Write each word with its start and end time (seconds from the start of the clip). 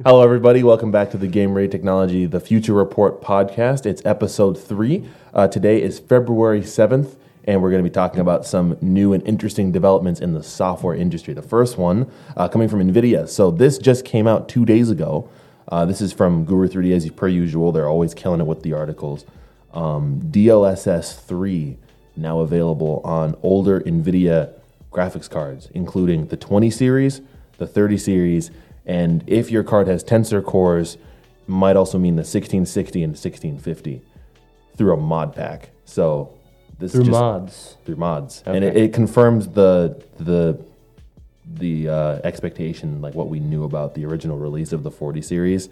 Hello, 0.00 0.22
everybody. 0.22 0.62
Welcome 0.62 0.90
back 0.90 1.10
to 1.10 1.18
the 1.18 1.28
Game 1.28 1.52
Ready 1.52 1.68
Technology, 1.68 2.24
the 2.24 2.40
Future 2.40 2.72
Report 2.72 3.20
podcast. 3.20 3.84
It's 3.84 4.00
episode 4.06 4.58
three. 4.58 5.06
Uh, 5.34 5.46
today 5.46 5.82
is 5.82 6.00
February 6.00 6.62
7th, 6.62 7.14
and 7.44 7.62
we're 7.62 7.70
going 7.70 7.84
to 7.84 7.88
be 7.88 7.92
talking 7.92 8.20
about 8.20 8.46
some 8.46 8.78
new 8.80 9.12
and 9.12 9.24
interesting 9.28 9.70
developments 9.70 10.18
in 10.18 10.32
the 10.32 10.42
software 10.42 10.96
industry. 10.96 11.34
The 11.34 11.42
first 11.42 11.76
one 11.76 12.10
uh, 12.38 12.48
coming 12.48 12.70
from 12.70 12.80
NVIDIA. 12.80 13.28
So, 13.28 13.50
this 13.50 13.76
just 13.76 14.06
came 14.06 14.26
out 14.26 14.48
two 14.48 14.64
days 14.64 14.88
ago. 14.88 15.28
Uh, 15.68 15.84
this 15.84 16.00
is 16.00 16.12
from 16.12 16.46
Guru 16.46 16.68
3D, 16.68 16.96
as 16.96 17.08
per 17.10 17.28
usual. 17.28 17.70
They're 17.70 17.88
always 17.88 18.14
killing 18.14 18.40
it 18.40 18.46
with 18.46 18.62
the 18.62 18.72
articles. 18.72 19.26
Um, 19.74 20.22
DLSS 20.22 21.20
3 21.20 21.76
now 22.16 22.40
available 22.40 23.02
on 23.04 23.36
older 23.42 23.80
NVIDIA 23.80 24.54
graphics 24.90 25.28
cards, 25.28 25.68
including 25.74 26.28
the 26.28 26.36
20 26.38 26.70
series, 26.70 27.20
the 27.58 27.66
30 27.66 27.98
series, 27.98 28.50
and 28.86 29.22
if 29.26 29.50
your 29.50 29.62
card 29.62 29.86
has 29.88 30.02
tensor 30.04 30.44
cores, 30.44 30.96
might 31.46 31.76
also 31.76 31.98
mean 31.98 32.14
the 32.16 32.20
1660 32.20 33.02
and 33.02 33.10
1650 33.12 34.02
through 34.76 34.92
a 34.94 34.96
mod 34.96 35.34
pack. 35.34 35.70
So 35.84 36.32
this 36.78 36.92
Through 36.92 37.04
just 37.04 37.12
mods. 37.12 37.76
through 37.84 37.96
mods, 37.96 38.42
and 38.46 38.64
it, 38.64 38.76
it 38.76 38.92
confirms 38.92 39.48
the 39.48 40.02
the 40.18 40.58
the 41.54 41.88
uh, 41.88 42.20
expectation, 42.24 43.00
like 43.02 43.14
what 43.14 43.28
we 43.28 43.38
knew 43.40 43.64
about 43.64 43.94
the 43.94 44.04
original 44.06 44.38
release 44.38 44.72
of 44.72 44.82
the 44.82 44.90
40 44.90 45.20
series. 45.22 45.68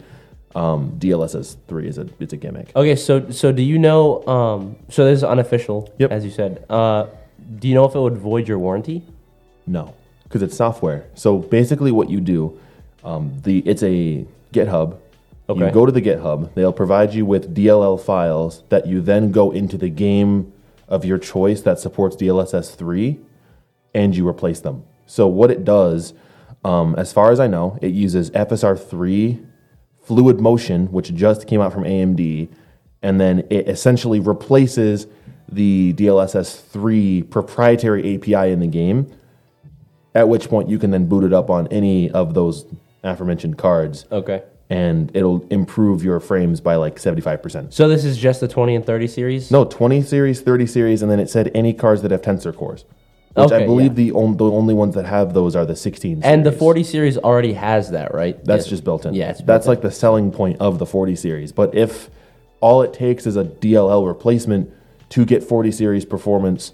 Um, 0.55 0.97
DLSS 0.99 1.57
three 1.69 1.87
is 1.87 1.97
a 1.99 2.09
it's 2.19 2.33
a 2.33 2.37
gimmick. 2.37 2.73
Okay, 2.75 2.97
so 2.97 3.31
so 3.31 3.53
do 3.53 3.63
you 3.63 3.79
know? 3.79 4.27
Um, 4.27 4.77
so 4.89 5.05
this 5.05 5.19
is 5.19 5.25
unofficial, 5.25 5.93
Yep. 5.99 6.11
as 6.11 6.25
you 6.25 6.31
said. 6.31 6.65
Uh, 6.69 7.07
do 7.59 7.69
you 7.69 7.75
know 7.75 7.85
if 7.85 7.95
it 7.95 8.01
would 8.01 8.17
void 8.19 8.49
your 8.49 8.59
warranty? 8.59 9.03
No, 9.67 9.95
because 10.25 10.43
it's 10.43 10.57
software. 10.57 11.07
So 11.15 11.39
basically, 11.39 11.93
what 11.93 12.11
you 12.11 12.21
do, 12.21 12.59
um, 13.05 13.41
the 13.43 13.59
it's 13.61 13.83
a 13.83 14.27
GitHub. 14.53 14.99
Okay. 15.49 15.67
You 15.67 15.71
go 15.73 15.85
to 15.85 15.93
the 15.93 16.03
GitHub. 16.03 16.55
They'll 16.55 16.73
provide 16.73 17.13
you 17.13 17.27
with 17.27 17.55
DLL 17.55 18.01
files 18.01 18.63
that 18.69 18.87
you 18.87 19.01
then 19.01 19.33
go 19.33 19.51
into 19.51 19.77
the 19.77 19.89
game 19.89 20.53
of 20.89 21.05
your 21.05 21.19
choice 21.19 21.63
that 21.63 21.79
supports 21.79 22.17
DLSS 22.17 22.75
three, 22.77 23.19
and 23.95 24.17
you 24.17 24.27
replace 24.27 24.61
them. 24.61 24.85
So 25.07 25.27
what 25.27 25.51
it 25.51 25.65
does, 25.65 26.15
um, 26.65 26.95
as 26.97 27.13
far 27.13 27.33
as 27.33 27.41
I 27.41 27.47
know, 27.49 27.79
it 27.83 27.93
uses 27.93 28.31
FSR 28.31 28.79
three 28.79 29.41
Fluid 30.03 30.41
Motion, 30.41 30.91
which 30.91 31.15
just 31.15 31.47
came 31.47 31.61
out 31.61 31.73
from 31.73 31.85
AMD, 31.85 32.49
and 33.03 33.21
then 33.21 33.47
it 33.51 33.69
essentially 33.69 34.21
replaces 34.21 35.07
the 35.51 35.93
DLSS 35.95 36.61
3 36.61 37.23
proprietary 37.25 38.17
API 38.17 38.51
in 38.51 38.61
the 38.61 38.67
game. 38.67 39.13
At 40.15 40.29
which 40.29 40.49
point 40.49 40.69
you 40.69 40.79
can 40.79 40.91
then 40.91 41.07
boot 41.07 41.25
it 41.25 41.33
up 41.33 41.51
on 41.51 41.69
any 41.69 42.11
of 42.11 42.35
those 42.35 42.67
aforementioned 43.03 43.59
cards, 43.59 44.07
Okay. 44.11 44.43
and 44.69 45.11
it'll 45.15 45.45
improve 45.51 46.05
your 46.05 46.21
frames 46.21 46.61
by 46.61 46.77
like 46.77 46.97
75%. 46.97 47.73
So 47.73 47.89
this 47.89 48.05
is 48.05 48.17
just 48.17 48.41
the 48.41 48.49
20 48.49 48.75
and 48.75 48.85
30 48.85 49.07
series. 49.07 49.51
No, 49.51 49.65
20 49.65 50.03
series, 50.03 50.41
30 50.41 50.67
series, 50.67 51.03
and 51.03 51.11
then 51.11 51.21
it 51.21 51.31
said 51.31 51.51
any 51.55 51.73
cards 51.73 52.03
that 52.03 52.11
have 52.11 52.23
tensor 52.23 52.55
cores. 52.55 52.85
Which 53.35 53.53
I 53.53 53.65
believe 53.65 53.93
yeah. 53.97 54.11
the, 54.11 54.13
on, 54.13 54.37
the 54.39 54.45
only 54.51 54.75
ones 54.75 54.97
that 54.97 55.07
have 55.07 55.35
those 55.35 55.55
are 55.55 55.65
the 55.65 55.77
16 55.77 56.23
series. 56.23 56.25
And 56.25 56.45
the 56.45 56.51
40 56.51 56.83
series 56.83 57.17
already 57.17 57.53
has 57.53 57.93
that, 57.93 58.13
right? 58.13 58.45
That's 58.45 58.67
Yeah. 58.67 58.71
just 58.71 58.85
built 58.85 59.07
in. 59.07 59.15
Yeah, 59.15 59.31
it's 59.31 59.39
built 59.41 59.47
that's 59.47 59.67
like 59.69 59.83
the 59.83 59.91
selling 59.93 60.33
point 60.33 60.57
of 60.61 60.79
the 60.81 60.87
40 60.87 61.15
series. 61.15 61.53
But 61.53 61.73
if 61.75 62.11
all 62.61 62.83
it 62.83 62.93
takes 62.93 63.27
is 63.27 63.37
a 63.37 63.45
DLL 63.45 64.05
replacement 64.07 64.71
to 65.11 65.25
get 65.25 65.45
40 65.45 65.71
series 65.71 66.05
performance 66.05 66.73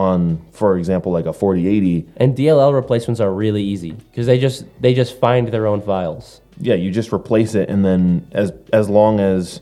on, 0.00 0.38
for 0.52 0.76
example, 0.76 1.10
like 1.10 1.24
a 1.24 1.32
4080, 1.32 2.06
And 2.18 2.36
DLL 2.36 2.74
replacements 2.74 3.18
are 3.18 3.32
really 3.32 3.62
easy 3.62 3.92
because 3.92 4.26
they 4.26 4.38
just 4.38 4.64
they 4.80 4.92
just 4.92 5.18
find 5.18 5.48
their 5.48 5.66
own 5.66 5.80
files. 5.80 6.42
yeah, 6.60 6.74
you 6.74 6.90
just 6.90 7.12
replace 7.12 7.54
it, 7.54 7.70
and 7.70 7.82
then 7.84 8.26
as 8.32 8.52
as 8.74 8.88
long 8.90 9.20
as 9.20 9.60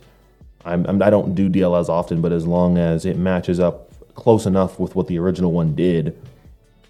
I'm, 0.65 0.85
I'm 0.87 1.01
I 1.03 1.09
don't 1.11 1.35
do 1.37 1.49
DLLs 1.49 1.89
often, 1.89 2.21
but 2.21 2.33
as 2.33 2.47
long 2.47 2.78
as 2.78 3.06
it 3.06 3.17
matches 3.17 3.61
up 3.61 3.91
close 4.17 4.44
enough 4.44 4.78
with 4.81 4.94
what 4.97 5.06
the 5.06 5.19
original 5.21 5.53
one 5.53 5.75
did, 5.77 6.17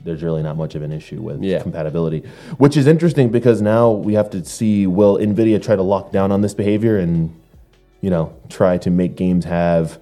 there's 0.03 0.22
really 0.22 0.43
not 0.43 0.56
much 0.56 0.75
of 0.75 0.81
an 0.83 0.93
issue 0.93 1.21
with 1.21 1.43
Yeah. 1.43 1.60
compatibility. 1.60 2.22
Which 2.56 2.77
is 2.78 2.87
interesting 2.87 3.28
because 3.31 3.60
now 3.60 3.91
we 3.91 4.15
have 4.15 4.31
to 4.31 4.43
see 4.44 4.87
will 4.87 5.19
Nvidia 5.19 5.62
try 5.62 5.77
to 5.77 5.83
lock 5.83 6.12
down 6.12 6.33
on 6.33 6.41
this 6.41 6.54
behavior 6.54 6.97
and 6.99 7.31
you 8.00 8.09
know 8.09 8.33
try 8.49 8.78
to 8.78 8.91
make 8.91 9.16
games 9.16 9.44
have 9.44 9.99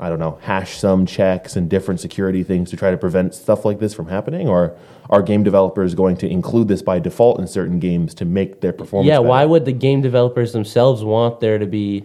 I 0.00 0.08
don't 0.08 0.18
know 0.18 0.38
hash 0.42 0.76
sum 0.76 1.06
checks 1.06 1.56
and 1.56 1.70
different 1.70 2.00
security 2.00 2.42
things 2.42 2.70
to 2.70 2.76
try 2.76 2.90
to 2.90 2.96
prevent 2.96 3.34
stuff 3.34 3.64
like 3.64 3.78
this 3.78 3.94
from 3.94 4.08
happening, 4.08 4.48
or 4.48 4.76
are 5.08 5.22
game 5.22 5.42
developers 5.42 5.94
going 5.94 6.16
to 6.18 6.28
include 6.28 6.68
this 6.68 6.82
by 6.82 6.98
default 6.98 7.38
in 7.38 7.46
certain 7.46 7.78
games 7.78 8.14
to 8.14 8.24
make 8.24 8.60
their 8.60 8.72
performance? 8.72 9.08
yeah. 9.08 9.18
better? 9.18 9.28
Why 9.28 9.44
would 9.44 9.64
the 9.64 9.72
game 9.72 10.02
developers 10.02 10.52
themselves 10.52 11.04
want 11.04 11.40
there 11.40 11.58
to 11.58 11.66
be 11.66 12.04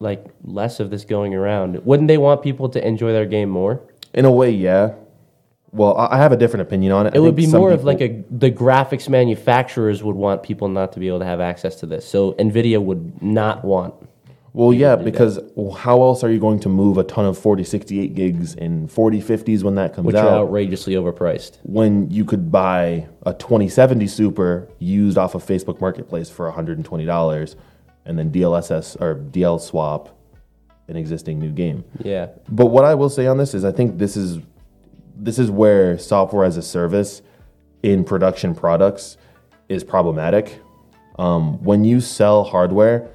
like 0.00 0.24
less 0.44 0.80
of 0.80 0.90
this 0.90 1.04
going 1.04 1.34
around? 1.34 1.84
Wouldn't 1.84 2.08
they 2.08 2.18
want 2.18 2.42
people 2.42 2.68
to 2.70 2.86
enjoy 2.86 3.12
their 3.12 3.26
game 3.26 3.48
more? 3.48 3.80
In 4.12 4.24
a 4.24 4.32
way, 4.32 4.50
yeah. 4.50 4.94
Well, 5.72 5.96
I 5.96 6.16
have 6.16 6.32
a 6.32 6.36
different 6.36 6.62
opinion 6.62 6.92
on 6.92 7.06
it. 7.06 7.14
It 7.14 7.20
would 7.20 7.36
be 7.36 7.46
more 7.46 7.70
of 7.70 7.84
like 7.84 8.00
a 8.00 8.24
the 8.30 8.50
graphics 8.50 9.08
manufacturers 9.08 10.02
would 10.02 10.16
want 10.16 10.42
people 10.42 10.68
not 10.68 10.92
to 10.92 11.00
be 11.00 11.08
able 11.08 11.18
to 11.18 11.26
have 11.26 11.40
access 11.40 11.76
to 11.80 11.86
this. 11.86 12.08
So 12.08 12.32
Nvidia 12.34 12.82
would 12.82 13.22
not 13.22 13.64
want. 13.64 13.94
Well, 14.56 14.72
yeah, 14.72 14.96
because 14.96 15.38
how 15.76 16.00
else 16.00 16.24
are 16.24 16.30
you 16.30 16.40
going 16.40 16.60
to 16.60 16.70
move 16.70 16.96
a 16.96 17.04
ton 17.04 17.26
of 17.26 17.36
40, 17.36 17.62
68 17.62 18.14
gigs 18.14 18.54
in 18.54 18.88
40, 18.88 19.20
50s 19.20 19.62
when 19.62 19.74
that 19.74 19.92
comes 19.92 20.06
which 20.06 20.16
are 20.16 20.26
out? 20.26 20.46
outrageously 20.46 20.94
overpriced. 20.94 21.58
when 21.64 22.10
you 22.10 22.24
could 22.24 22.50
buy 22.50 23.06
a 23.26 23.34
2070 23.34 24.06
Super 24.06 24.66
used 24.78 25.18
off 25.18 25.34
of 25.34 25.44
Facebook 25.44 25.78
Marketplace 25.78 26.30
for 26.30 26.50
$120 26.50 27.54
and 28.06 28.18
then 28.18 28.32
DLSS 28.32 28.98
or 28.98 29.16
DL 29.16 29.60
swap 29.60 30.18
an 30.88 30.96
existing 30.96 31.38
new 31.38 31.50
game. 31.50 31.84
Yeah. 32.02 32.28
But 32.48 32.66
what 32.66 32.86
I 32.86 32.94
will 32.94 33.10
say 33.10 33.26
on 33.26 33.36
this 33.36 33.52
is 33.52 33.62
I 33.62 33.72
think 33.72 33.98
this 33.98 34.16
is 34.16 34.38
this 35.14 35.38
is 35.38 35.50
where 35.50 35.98
software 35.98 36.46
as 36.46 36.56
a 36.56 36.62
service 36.62 37.20
in 37.82 38.04
production 38.04 38.54
products 38.54 39.18
is 39.68 39.84
problematic. 39.84 40.62
Um, 41.18 41.62
when 41.62 41.84
you 41.84 42.00
sell 42.00 42.42
hardware 42.42 43.10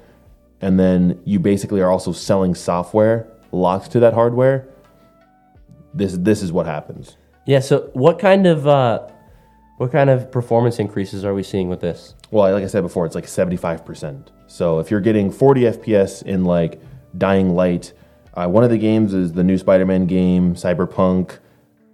and 0.62 0.78
then 0.80 1.20
you 1.24 1.38
basically 1.38 1.80
are 1.80 1.90
also 1.90 2.12
selling 2.12 2.54
software 2.54 3.28
locked 3.50 3.90
to 3.92 4.00
that 4.00 4.14
hardware, 4.14 4.66
this 5.92 6.16
this 6.16 6.42
is 6.42 6.52
what 6.52 6.66
happens. 6.66 7.16
Yeah. 7.46 7.60
So 7.60 7.90
what 7.92 8.18
kind 8.18 8.46
of 8.46 8.66
uh, 8.66 9.08
what 9.78 9.92
kind 9.92 10.08
of 10.08 10.30
performance 10.30 10.78
increases 10.78 11.24
are 11.24 11.34
we 11.34 11.42
seeing 11.42 11.68
with 11.68 11.80
this? 11.80 12.14
Well, 12.30 12.50
like 12.52 12.64
I 12.64 12.68
said 12.68 12.82
before, 12.82 13.04
it's 13.04 13.14
like 13.14 13.26
75%. 13.26 14.28
So 14.46 14.78
if 14.78 14.90
you're 14.90 15.00
getting 15.00 15.30
40 15.30 15.62
FPS 15.62 16.22
in 16.22 16.44
like 16.44 16.80
Dying 17.18 17.54
Light, 17.54 17.92
uh, 18.34 18.46
one 18.46 18.64
of 18.64 18.70
the 18.70 18.78
games 18.78 19.12
is 19.12 19.32
the 19.32 19.44
new 19.44 19.58
Spider 19.58 19.84
Man 19.84 20.06
game, 20.06 20.54
Cyberpunk, 20.54 21.38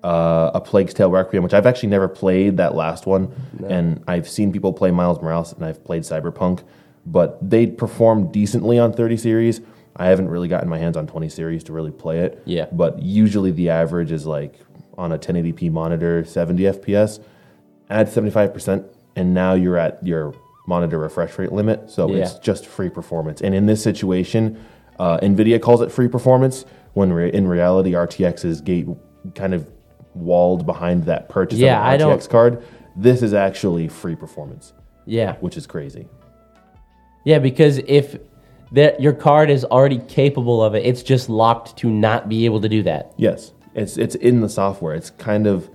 uh, 0.05 0.53
A 0.55 0.61
Plague's 0.61 0.95
Tale 0.95 1.11
Requiem, 1.11 1.43
which 1.43 1.55
I've 1.55 1.67
actually 1.67 1.89
never 1.89 2.09
played 2.09 2.59
that 2.59 2.75
last 2.75 3.07
one. 3.07 3.33
And 3.67 4.05
I've 4.07 4.29
seen 4.29 4.53
people 4.53 4.73
play 4.73 4.91
Miles 4.91 5.21
Morales 5.21 5.53
and 5.53 5.65
I've 5.65 5.83
played 5.83 6.03
Cyberpunk, 6.03 6.63
but 7.07 7.39
they 7.49 7.67
perform 7.67 8.31
decently 8.31 8.79
on 8.79 8.93
30 8.93 9.17
series. 9.17 9.61
I 9.97 10.07
haven't 10.07 10.29
really 10.29 10.49
gotten 10.49 10.69
my 10.69 10.79
hands 10.79 10.97
on 10.97 11.07
20 11.07 11.29
series 11.29 11.65
to 11.65 11.73
really 11.73 11.91
play 11.91 12.21
it. 12.21 12.43
Yeah. 12.45 12.67
But 12.71 13.03
usually 13.03 13.51
the 13.51 13.71
average 13.71 14.13
is 14.13 14.27
like 14.27 14.55
on 14.97 15.13
a 15.13 15.19
1080p 15.19 15.71
monitor, 15.73 16.25
70 16.25 16.63
FPS 16.65 17.21
add 17.91 18.07
75% 18.09 18.85
and 19.17 19.35
now 19.35 19.55
you're 19.55 19.79
at 19.79 20.05
your 20.07 20.35
monitor 20.67 20.99
refresh 20.99 21.39
rate 21.39 21.51
limit 21.53 21.91
so 21.91 22.13
it's 22.15 22.35
just 22.41 22.67
free 22.67 22.91
performance 22.91 23.41
and 23.41 23.55
in 23.55 23.65
this 23.65 23.83
situation 23.83 24.63
uh, 24.99 25.19
nvidia 25.21 25.61
calls 25.61 25.81
it 25.81 25.91
free 25.91 26.09
performance 26.09 26.67
when 26.93 27.11
re- 27.11 27.33
in 27.33 27.49
reality 27.49 27.93
rtx 27.93 28.45
is 28.45 28.61
gate 28.61 28.87
kind 29.35 29.55
of 29.55 29.67
walled 30.13 30.67
behind 30.67 31.05
that 31.05 31.29
purchase 31.31 31.59
Yeah, 31.59 31.79
of 31.95 32.01
an 32.01 32.07
rtx 32.07 32.29
card 32.29 32.63
this 32.97 33.23
is 33.23 33.33
actually 33.33 33.89
free 33.89 34.15
performance 34.15 34.75
Yeah. 35.07 35.37
which 35.37 35.57
is 35.57 35.67
crazy 35.67 36.07
Yeah, 37.29 37.39
because 37.41 37.77
if 37.87 38.17
that 38.73 39.03
your 39.03 39.13
card 39.13 39.51
is 39.51 39.63
already 39.63 39.99
capable 39.99 40.65
of 40.65 40.75
it, 40.75 40.87
it's 40.87 41.03
just 41.03 41.29
locked 41.29 41.77
to 41.77 41.91
not 41.91 42.27
be 42.27 42.47
able 42.47 42.63
to 42.63 42.71
do 42.71 42.83
that. 42.85 43.13
Yes, 43.19 43.53
it's 43.75 43.99
it's 43.99 44.15
in 44.15 44.41
the 44.41 44.49
software. 44.49 44.95
It's 44.95 45.11
kind 45.11 45.47
of 45.47 45.69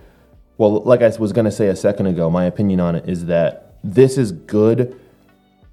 well, 0.57 0.81
like 0.81 1.03
I 1.03 1.09
was 1.19 1.31
going 1.31 1.45
to 1.45 1.51
say 1.51 1.67
a 1.67 1.75
second 1.75 2.07
ago. 2.07 2.27
My 2.27 2.45
opinion 2.45 2.79
on 2.79 2.95
it 2.95 3.07
is 3.07 3.27
that 3.27 3.75
this 3.83 4.17
is 4.17 4.31
good. 4.31 4.99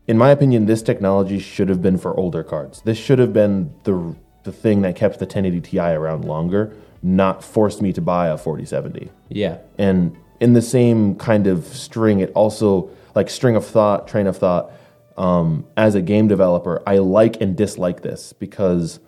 In 0.06 0.18
my 0.18 0.28
opinion, 0.32 0.66
this 0.66 0.82
technology 0.82 1.38
should 1.38 1.70
have 1.70 1.80
been 1.80 1.96
for 1.96 2.14
older 2.14 2.42
cards. 2.42 2.82
This 2.82 2.98
should 2.98 3.18
have 3.18 3.32
been 3.32 3.72
the 3.84 4.14
the 4.42 4.52
thing 4.52 4.82
that 4.82 4.96
kept 4.96 5.18
the 5.18 5.24
1080 5.24 5.62
Ti 5.62 5.78
around 5.78 6.26
longer, 6.26 6.76
not 7.02 7.42
forced 7.42 7.80
me 7.80 7.94
to 7.94 8.02
buy 8.02 8.28
a 8.28 8.36
4070. 8.36 9.10
Yeah. 9.30 9.56
And 9.78 10.14
in 10.40 10.52
the 10.52 10.60
same 10.60 11.14
kind 11.14 11.46
of 11.46 11.64
string, 11.64 12.20
it 12.20 12.32
also 12.34 12.90
like 13.14 13.30
string 13.30 13.56
of 13.56 13.64
thought, 13.66 14.06
train 14.06 14.26
of 14.26 14.36
thought. 14.36 14.72
Um, 15.20 15.66
as 15.76 15.94
a 15.94 16.00
game 16.00 16.28
developer, 16.28 16.82
I 16.86 16.96
like 16.96 17.42
and 17.42 17.54
dislike 17.54 18.00
this 18.00 18.32
because 18.32 19.00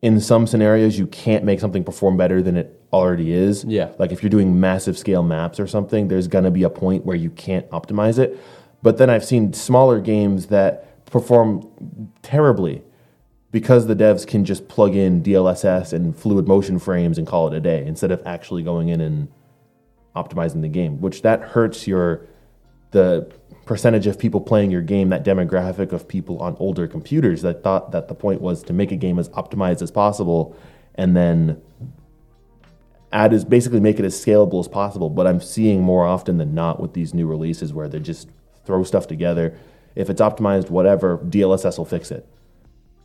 in 0.00 0.20
some 0.20 0.46
scenarios 0.46 0.96
you 0.96 1.08
can't 1.08 1.42
make 1.42 1.58
something 1.58 1.82
perform 1.82 2.16
better 2.16 2.40
than 2.40 2.56
it 2.56 2.80
already 2.92 3.32
is. 3.32 3.64
Yeah. 3.64 3.90
Like 3.98 4.12
if 4.12 4.22
you're 4.22 4.30
doing 4.30 4.60
massive 4.60 4.96
scale 4.96 5.24
maps 5.24 5.58
or 5.58 5.66
something, 5.66 6.06
there's 6.06 6.28
gonna 6.28 6.52
be 6.52 6.62
a 6.62 6.70
point 6.70 7.04
where 7.04 7.16
you 7.16 7.30
can't 7.30 7.68
optimize 7.70 8.16
it. 8.16 8.38
But 8.80 8.98
then 8.98 9.10
I've 9.10 9.24
seen 9.24 9.52
smaller 9.52 10.00
games 10.00 10.46
that 10.46 11.04
perform 11.06 11.68
terribly 12.22 12.84
because 13.50 13.88
the 13.88 13.96
devs 13.96 14.24
can 14.24 14.44
just 14.44 14.68
plug 14.68 14.94
in 14.94 15.20
DLSS 15.20 15.92
and 15.92 16.16
fluid 16.16 16.46
motion 16.46 16.78
frames 16.78 17.18
and 17.18 17.26
call 17.26 17.48
it 17.48 17.54
a 17.54 17.60
day 17.60 17.84
instead 17.84 18.12
of 18.12 18.22
actually 18.24 18.62
going 18.62 18.88
in 18.88 19.00
and 19.00 19.26
optimizing 20.14 20.60
the 20.60 20.68
game, 20.68 21.00
which 21.00 21.22
that 21.22 21.40
hurts 21.40 21.88
your 21.88 22.28
the 22.90 23.30
percentage 23.66 24.06
of 24.06 24.18
people 24.18 24.40
playing 24.40 24.70
your 24.70 24.82
game, 24.82 25.10
that 25.10 25.24
demographic 25.24 25.92
of 25.92 26.08
people 26.08 26.40
on 26.40 26.56
older 26.58 26.88
computers 26.88 27.42
that 27.42 27.62
thought 27.62 27.92
that 27.92 28.08
the 28.08 28.14
point 28.14 28.40
was 28.40 28.62
to 28.64 28.72
make 28.72 28.90
a 28.90 28.96
game 28.96 29.18
as 29.18 29.28
optimized 29.30 29.82
as 29.82 29.90
possible 29.90 30.56
and 30.96 31.16
then 31.16 31.60
add 33.12 33.32
is 33.32 33.44
basically 33.44 33.80
make 33.80 33.98
it 33.98 34.04
as 34.04 34.14
scalable 34.14 34.60
as 34.60 34.68
possible. 34.68 35.10
But 35.10 35.26
I'm 35.26 35.40
seeing 35.40 35.82
more 35.82 36.06
often 36.06 36.38
than 36.38 36.54
not 36.54 36.80
with 36.80 36.94
these 36.94 37.14
new 37.14 37.26
releases 37.26 37.72
where 37.72 37.88
they 37.88 38.00
just 38.00 38.28
throw 38.64 38.82
stuff 38.82 39.06
together. 39.06 39.56
If 39.94 40.10
it's 40.10 40.20
optimized, 40.20 40.70
whatever, 40.70 41.18
DLSS 41.18 41.78
will 41.78 41.84
fix 41.84 42.10
it. 42.10 42.26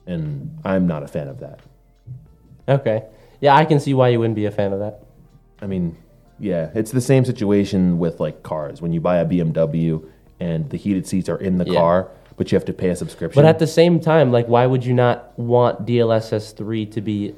And 0.06 0.60
I'm 0.64 0.88
not 0.88 1.04
a 1.04 1.08
fan 1.08 1.28
of 1.28 1.40
that. 1.40 1.60
Okay. 2.68 3.04
Yeah, 3.42 3.56
I 3.56 3.66
can 3.66 3.80
see 3.80 3.94
why 3.94 4.10
you 4.10 4.20
wouldn't 4.20 4.36
be 4.36 4.46
a 4.46 4.52
fan 4.52 4.74
of 4.74 4.80
that. 4.80 5.04
I 5.62 5.68
mean, 5.68 5.98
yeah, 6.40 6.70
it's 6.76 6.92
the 6.92 7.02
same 7.02 7.26
situation 7.26 8.00
with 8.00 8.20
like 8.20 8.44
cars. 8.44 8.82
When 8.82 8.92
you 8.94 9.02
buy 9.02 9.18
a 9.18 9.26
BMW 9.26 10.06
and 10.40 10.70
the 10.70 10.78
heated 10.78 11.08
seats 11.08 11.30
are 11.30 11.38
in 11.38 11.58
the 11.58 11.66
Yeah. 11.66 11.80
car, 11.80 12.08
but 12.38 12.52
you 12.52 12.56
have 12.58 12.66
to 12.66 12.74
pay 12.74 12.90
a 12.90 12.96
subscription. 12.96 13.42
But 13.42 13.48
at 13.48 13.60
the 13.60 13.68
same 13.68 14.00
time, 14.00 14.32
like, 14.32 14.48
why 14.48 14.66
would 14.66 14.86
you 14.86 14.94
not 14.94 15.38
want 15.40 15.86
DLSS 15.86 16.52
3 16.54 16.86
to 16.88 17.02
be 17.02 17.34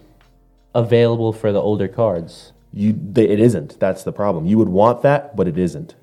available 0.74 1.34
for 1.34 1.52
the 1.52 1.62
older 1.62 1.88
cards? 1.88 2.54
you, 2.74 2.94
they, 3.12 3.28
it 3.28 3.40
isn't. 3.40 3.80
That's 3.80 4.04
the 4.04 4.12
problem. 4.12 4.46
You 4.46 4.58
would 4.58 4.70
want 4.70 5.02
that, 5.02 5.36
but 5.36 5.48
it 5.48 5.58
isn't. 5.58 5.96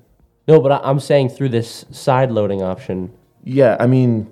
No, 0.47 0.59
but 0.59 0.71
I, 0.71 0.79
I'm 0.83 0.99
saying 0.99 1.29
through 1.29 1.49
this 1.49 1.85
side 1.91 2.31
loading 2.31 2.61
option. 2.61 3.11
Yeah, 3.43 3.77
I 3.79 3.87
mean, 3.87 4.27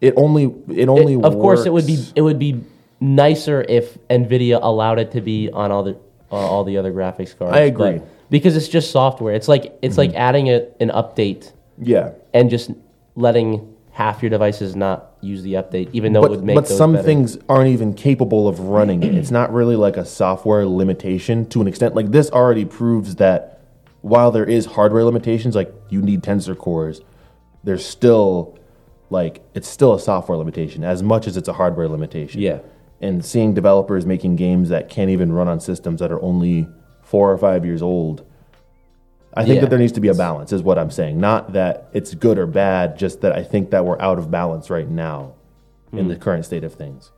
it 0.00 0.14
only 0.16 0.54
it 0.68 0.88
only. 0.88 1.14
Of 1.16 1.34
course, 1.34 1.66
it 1.66 1.72
would 1.72 1.86
be 1.86 1.96
works- 1.96 2.12
it 2.16 2.22
would 2.22 2.38
be 2.38 2.62
nicer 3.00 3.64
if 3.68 3.98
Nvidia 4.08 4.58
allowed 4.62 4.98
it 4.98 5.10
to 5.12 5.20
be 5.20 5.50
on 5.50 5.70
all 5.70 5.82
the 5.82 5.96
uh, 6.30 6.36
all 6.36 6.64
the 6.64 6.76
other 6.78 6.92
graphics 6.92 7.36
cards. 7.36 7.54
I 7.56 7.60
agree. 7.60 7.86
Mm-hmm. 7.88 7.98
but- 7.98 8.08
because 8.28 8.56
it's 8.56 8.68
just 8.68 8.90
software. 8.90 9.34
It's 9.34 9.46
like 9.46 9.78
it's 9.82 9.96
like 9.96 10.12
adding 10.14 10.48
a, 10.50 10.66
an 10.80 10.88
update 10.88 11.52
Yeah, 11.78 12.10
and 12.34 12.50
just 12.50 12.70
letting 13.14 13.74
half 13.92 14.22
your 14.22 14.30
devices 14.30 14.74
not 14.76 15.12
use 15.20 15.42
the 15.42 15.54
update, 15.54 15.88
even 15.92 16.12
though 16.12 16.24
it 16.24 16.30
would 16.30 16.40
but 16.40 16.44
make 16.44 16.54
but 16.56 16.68
some 16.68 16.92
better. 16.92 17.04
things 17.04 17.38
aren't 17.48 17.68
even 17.68 17.94
capable 17.94 18.48
of 18.48 18.60
running 18.60 19.02
it. 19.02 19.14
It's 19.14 19.30
not 19.30 19.52
really 19.52 19.76
like 19.76 19.96
a 19.96 20.04
software 20.04 20.66
limitation 20.66 21.48
to 21.50 21.60
an 21.60 21.68
extent. 21.68 21.94
Like 21.94 22.10
this 22.10 22.28
already 22.30 22.64
proves 22.64 23.14
that 23.16 23.60
while 24.02 24.30
there 24.32 24.44
is 24.44 24.66
hardware 24.66 25.04
limitations, 25.04 25.54
like 25.54 25.72
you 25.88 26.02
need 26.02 26.22
tensor 26.22 26.58
cores, 26.58 27.00
there's 27.64 27.84
still 27.86 28.58
like 29.08 29.40
it's 29.54 29.68
still 29.68 29.94
a 29.94 30.00
software 30.00 30.36
limitation 30.36 30.82
as 30.82 31.02
much 31.02 31.26
as 31.26 31.36
it's 31.36 31.48
a 31.48 31.52
hardware 31.52 31.88
limitation. 31.88 32.40
Yeah. 32.40 32.58
And 33.00 33.24
seeing 33.24 33.54
developers 33.54 34.06
making 34.06 34.36
games 34.36 34.68
that 34.68 34.88
can't 34.88 35.10
even 35.10 35.32
run 35.32 35.48
on 35.48 35.60
systems 35.60 36.00
that 36.00 36.10
are 36.10 36.20
only 36.22 36.68
four 37.02 37.30
or 37.30 37.38
five 37.38 37.64
years 37.64 37.82
old. 37.82 38.24
I 39.34 39.44
think 39.44 39.56
Yeah. 39.56 39.60
that 39.62 39.70
there 39.70 39.78
needs 39.78 39.92
to 39.92 40.00
be 40.00 40.08
a 40.08 40.14
balance, 40.14 40.52
is 40.52 40.62
what 40.62 40.78
I'm 40.78 40.90
saying. 40.90 41.20
Not 41.20 41.52
that 41.52 41.88
it's 41.92 42.14
good 42.14 42.38
or 42.38 42.46
bad, 42.46 42.96
just 42.96 43.20
that 43.20 43.32
I 43.36 43.42
think 43.42 43.70
that 43.70 43.84
we're 43.84 44.00
out 44.00 44.18
of 44.18 44.30
balance 44.30 44.70
right 44.70 44.90
now 44.90 45.32
in 45.92 46.08
the 46.08 46.14
hmm. 46.14 46.20
current 46.20 46.44
state 46.46 46.64
of 46.64 46.72
things. 46.72 47.10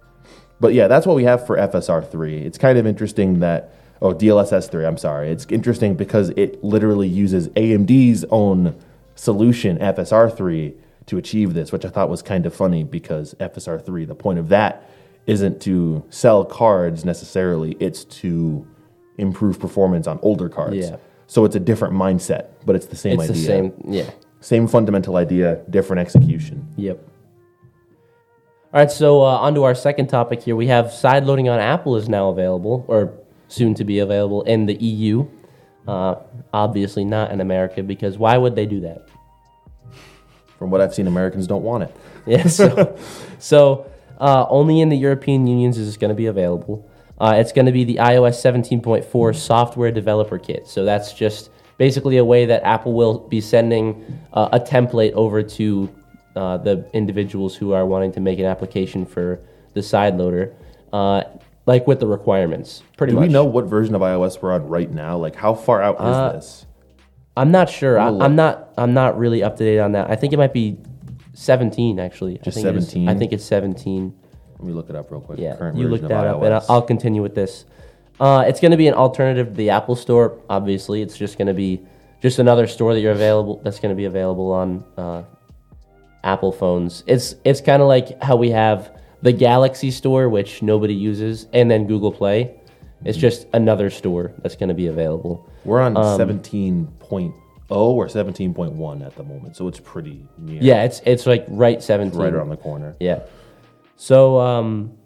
But 0.61 0.75
yeah, 0.75 0.89
that's 0.89 1.07
what 1.07 1.15
we 1.15 1.25
have 1.25 1.47
for 1.47 1.57
FSR3. 1.57 2.45
It's 2.45 2.59
kind 2.59 2.77
of 2.77 2.87
interesting 2.87 3.39
that, 3.39 3.73
oh, 4.03 4.13
DLSS3, 4.13 4.87
I'm 4.87 4.97
sorry. 4.97 5.31
It's 5.31 5.47
interesting 5.49 5.95
because 5.95 6.31
it 6.31 6.63
literally 6.65 7.09
uses 7.09 7.49
AMD's 7.51 8.25
own 8.31 8.75
solution, 9.15 9.79
FSR3, 9.79 10.75
to 11.07 11.19
achieve 11.19 11.55
this, 11.55 11.73
which 11.73 11.85
I 11.85 11.89
thought 11.89 12.11
was 12.11 12.21
kind 12.21 12.45
of 12.45 12.55
funny 12.55 12.85
because 12.85 13.35
FSR3, 13.41 14.07
the 14.07 14.15
point 14.15 14.39
of 14.39 14.49
that 14.49 14.89
isn't 15.29 15.61
to 15.61 16.03
sell 16.09 16.43
cards 16.45 17.05
necessarily, 17.05 17.77
it's 17.79 18.05
to 18.05 18.67
improve 19.19 19.61
performance 19.61 20.07
on 20.07 20.19
older 20.23 20.49
cards. 20.49 20.77
Yeah. 20.77 20.97
So 21.27 21.45
it's 21.45 21.55
a 21.55 21.61
different 21.61 21.95
mindset, 21.95 22.47
but 22.65 22.75
it's 22.75 22.87
the 22.87 22.97
same 22.97 23.21
idea. 23.21 23.31
it's 23.31 23.31
idea. 23.31 23.63
the 23.63 23.71
same. 23.71 23.93
Yeah. 23.93 24.11
Same 24.41 24.67
fundamental 24.67 25.17
idea, 25.17 25.63
different 25.69 26.01
execution. 26.01 26.67
Yep. 26.77 26.99
All 28.73 28.81
right, 28.81 28.91
so 28.91 29.21
uh, 29.21 29.39
on 29.39 29.55
to 29.55 29.65
our 29.65 29.75
second 29.75 30.09
topic 30.09 30.43
here. 30.43 30.57
We 30.57 30.69
have 30.69 30.93
side 30.93 31.25
loading 31.25 31.49
on 31.49 31.59
Apple 31.59 31.97
is 31.97 32.09
now 32.09 32.31
available, 32.31 32.87
or 32.89 33.13
soon 33.49 33.75
to 33.75 33.85
be 33.85 33.99
available 33.99 34.43
in 34.43 34.65
the 34.65 34.75
EU. 34.75 35.27
Uh, 35.87 36.17
obviously 36.55 37.05
not 37.05 37.33
in 37.33 37.43
America, 37.43 37.83
because 37.83 38.17
why 38.17 38.39
would 38.39 38.55
they 38.57 38.67
do 38.67 38.81
that? 38.81 39.09
From 40.59 40.71
what 40.71 40.81
I've 40.81 40.95
seen, 40.95 41.07
Americans 41.07 41.47
don't 41.47 41.63
want 41.63 41.85
it. 41.85 41.97
Yeah, 42.27 42.47
so, 42.47 42.99
so 43.39 43.91
uh, 44.19 44.47
only 44.49 44.81
in 44.81 44.89
the 44.89 44.97
European 44.97 45.47
unions 45.47 45.79
is 45.79 45.87
this 45.87 45.97
going 45.97 46.11
to 46.11 46.15
be 46.15 46.27
available. 46.27 46.89
Uh, 47.21 47.35
it's 47.37 47.53
going 47.53 47.67
to 47.67 47.73
be 47.73 47.85
the 47.85 47.97
iOS 47.97 48.37
17.4 48.41 49.35
software 49.35 49.91
developer 49.91 50.39
kit. 50.39 50.69
So 50.69 50.85
that's 50.85 51.13
just 51.13 51.51
basically 51.77 52.17
a 52.19 52.25
way 52.25 52.47
that 52.47 52.63
Apple 52.63 52.93
will 52.93 53.19
be 53.29 53.41
sending 53.41 54.21
uh, 54.33 54.49
a 54.53 54.61
template 54.61 55.13
over 55.13 55.43
to 55.43 55.93
uh, 56.37 56.59
the 56.59 56.89
individuals 56.93 57.57
who 57.57 57.73
are 57.73 57.87
wanting 57.87 58.13
to 58.13 58.21
make 58.21 58.39
an 58.39 58.45
application 58.45 59.05
for 59.05 59.41
the 59.75 59.83
side 59.83 60.17
loader, 60.17 60.55
uh, 60.93 61.23
like 61.67 61.87
with 61.87 61.99
the 61.99 62.07
requirements. 62.07 62.83
Pretty 62.97 63.13
Do 63.13 63.17
much. 63.19 63.27
we 63.29 63.33
know 63.33 63.45
what 63.45 63.65
version 63.67 63.95
of 63.97 64.01
iOS 64.01 64.41
we're 64.41 64.53
on 64.53 64.69
right 64.69 64.91
now? 64.91 65.17
Like, 65.17 65.35
how 65.35 65.55
far 65.55 65.83
out 65.83 65.97
Uh, 65.99 66.33
is 66.37 66.47
this? 66.47 66.67
I'm 67.37 67.51
not 67.53 67.69
sure. 67.69 67.99
I, 67.99 68.11
gonna 68.11 68.25
I'm 68.25 68.35
not. 68.37 68.71
I'm 68.77 68.95
not 68.95 69.17
really 69.19 69.43
up 69.45 69.57
to 69.59 69.65
date 69.65 69.79
on 69.79 69.93
that. 69.93 70.11
I 70.11 70.17
think 70.17 70.33
it 70.33 70.37
might 70.39 70.53
be 70.53 70.77
17 71.39 72.01
actually. 72.01 72.39
Just 72.39 72.59
I 72.59 72.63
think 72.63 72.67
it 72.67 72.79
is- 72.79 72.89
17? 72.89 73.09
I 73.09 73.15
think 73.15 73.33
it's 73.33 73.45
17. 73.45 74.15
Let 74.59 74.67
me 74.67 74.73
look 74.73 74.91
it 74.91 74.97
up 74.97 75.11
real 75.11 75.21
quick. 75.21 75.39
Yeah, 75.39 75.55
Current 75.55 75.79
you 75.79 75.87
look 75.87 76.01
that 76.03 76.27
up, 76.27 76.43
and 76.43 76.55
I'll. 76.55 76.65
I'll 76.69 76.83
continue 76.83 77.23
with 77.23 77.37
this. 77.37 77.65
Uh, 78.19 78.45
it's 78.49 78.59
going 78.59 78.73
to 78.73 78.77
be 78.77 78.89
an 78.89 78.95
alternative 78.95 79.47
to 79.47 79.53
the 79.53 79.71
Apple 79.71 79.95
Store. 79.95 80.37
Obviously, 80.51 81.01
it's 81.01 81.17
just 81.17 81.39
going 81.39 81.47
to 81.47 81.55
be 81.55 81.81
just 82.21 82.41
another 82.41 82.67
store 82.67 82.93
that 82.93 83.01
you're 83.01 83.13
available. 83.13 83.61
That's 83.63 83.79
going 83.79 83.95
to 83.95 83.97
be 83.97 84.07
available 84.07 84.51
on 84.51 84.85
uh, 84.97 85.23
Apple 86.25 86.51
phones. 86.51 87.05
It's 87.07 87.37
it's 87.45 87.61
kind 87.61 87.81
of 87.81 87.87
like 87.87 88.21
how 88.21 88.35
we 88.35 88.51
have 88.51 88.91
the 89.23 89.33
Galaxy 89.33 89.93
Store, 89.93 90.29
which 90.29 90.61
nobody 90.61 90.95
uses, 90.95 91.47
and 91.53 91.71
then 91.71 91.87
Google 91.87 92.11
Play. 92.11 92.57
It's 93.05 93.17
just 93.17 93.47
another 93.53 93.91
store 93.91 94.33
that's 94.43 94.57
going 94.57 94.71
to 94.71 94.75
be 94.75 94.89
available. 94.89 95.49
We're 95.65 95.81
on 95.81 95.97
um, 95.97 96.19
17.0 96.19 97.33
or 97.69 98.07
17.1 98.07 99.07
at 99.07 99.15
the 99.17 99.23
moment, 99.23 99.57
so 99.57 99.69
it's 99.69 99.81
pretty 99.81 100.27
near. 100.39 100.61
Yeah, 100.63 100.85
it's 100.85 101.01
it's 101.05 101.27
like 101.27 101.45
right 101.49 101.83
17. 101.83 102.19
Right 102.19 102.33
around 102.33 102.49
the 102.49 102.57
corner. 102.57 102.97
Yeah. 102.99 103.21
So 103.97 104.39
um, 104.39 104.97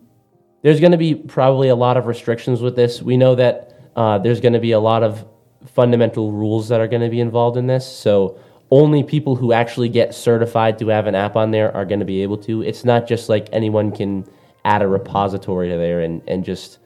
there's 0.63 0.81
going 0.81 0.93
to 0.93 0.99
be 0.99 1.15
probably 1.15 1.69
a 1.69 1.75
lot 1.75 1.97
of 1.97 2.07
restrictions 2.07 2.61
with 2.61 2.77
this. 2.77 3.03
We 3.03 3.17
know 3.17 3.35
that 3.35 3.81
uh, 3.97 4.19
there's 4.19 4.41
going 4.41 4.53
to 4.53 4.61
be 4.61 4.73
a 4.73 4.81
lot 4.81 5.03
of 5.03 5.27
fundamental 5.67 6.33
rules 6.33 6.69
that 6.69 6.81
are 6.81 6.89
going 6.89 7.03
to 7.03 7.09
be 7.09 7.21
involved 7.21 7.57
in 7.57 7.67
this. 7.67 7.87
So 7.87 8.39
only 8.71 9.03
people 9.03 9.37
who 9.37 9.53
actually 9.53 9.89
get 9.89 10.15
certified 10.15 10.79
to 10.79 10.89
have 10.89 11.07
an 11.07 11.15
app 11.15 11.37
on 11.37 11.51
there 11.51 11.75
are 11.77 11.85
going 11.85 12.01
to 12.01 12.07
be 12.07 12.23
able 12.23 12.39
to. 12.39 12.63
It's 12.63 12.85
not 12.85 13.07
just 13.07 13.29
like 13.29 13.49
anyone 13.53 13.93
can 13.93 14.27
add 14.65 14.83
a 14.83 14.89
repository 14.89 15.69
to 15.69 15.77
there 15.77 16.01
and, 16.01 16.23
and 16.29 16.45
just 16.45 16.79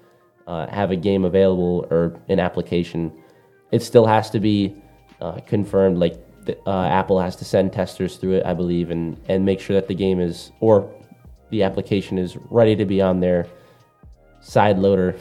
uh, 0.47 0.67
have 0.69 0.91
a 0.91 0.97
game 0.97 1.25
available 1.25 1.87
or 1.91 2.19
an 2.29 2.41
application. 2.41 3.13
It 3.73 3.83
still 3.83 4.07
has 4.07 4.31
to 4.31 4.41
be 4.41 4.75
uh, 5.21 5.41
confirmed. 5.47 5.99
Like 5.99 6.15
the, 6.45 6.59
uh, 6.69 6.87
Apple 6.87 7.19
has 7.21 7.37
to 7.37 7.45
send 7.45 7.73
testers 7.73 8.17
through 8.17 8.35
it, 8.35 8.47
I 8.47 8.55
believe, 8.55 8.91
and 8.91 9.21
and 9.29 9.45
make 9.45 9.61
sure 9.61 9.75
that 9.75 9.89
the 9.89 9.95
game 9.95 10.21
is 10.21 10.53
or 10.61 10.91
the 11.51 11.63
application 11.63 12.19
is 12.19 12.37
ready 12.51 12.75
to 12.77 12.85
be 12.85 13.01
on 13.01 13.21
their 13.21 13.47
side 14.41 14.79
loader. 14.79 15.17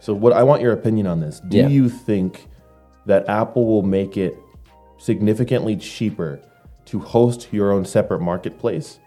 So, 0.00 0.14
what 0.14 0.32
I 0.32 0.42
want 0.42 0.62
your 0.62 0.72
opinion 0.72 1.06
on 1.06 1.20
this. 1.20 1.40
Do 1.40 1.58
Yeah. 1.58 1.68
you 1.68 1.88
think 1.88 2.48
that 3.06 3.28
Apple 3.28 3.66
will 3.66 3.82
make 3.82 4.16
it 4.16 4.36
significantly 4.98 5.76
cheaper 5.76 6.40
to 6.86 6.98
host 6.98 7.48
your 7.52 7.72
own 7.72 7.84
separate 7.84 8.20
marketplace 8.20 8.98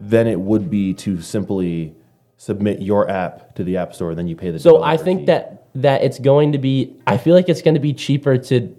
than 0.00 0.26
it 0.26 0.38
would 0.40 0.70
be 0.70 0.92
to 0.94 1.20
simply 1.20 1.94
submit 2.36 2.80
your 2.82 3.08
app 3.10 3.54
to 3.54 3.64
the 3.64 3.76
App 3.78 3.94
Store, 3.94 4.14
then 4.14 4.28
you 4.28 4.36
pay 4.36 4.50
the 4.50 4.58
So 4.58 4.82
I 4.82 4.96
think 4.96 5.20
fee? 5.20 5.26
that 5.26 5.64
that 5.74 6.02
it's 6.02 6.18
going 6.18 6.52
to 6.52 6.58
be. 6.58 6.96
I 7.06 7.16
feel 7.16 7.34
like 7.34 7.48
it's 7.48 7.62
going 7.62 7.74
to 7.74 7.80
be 7.80 7.92
cheaper 7.94 8.36
to 8.38 8.74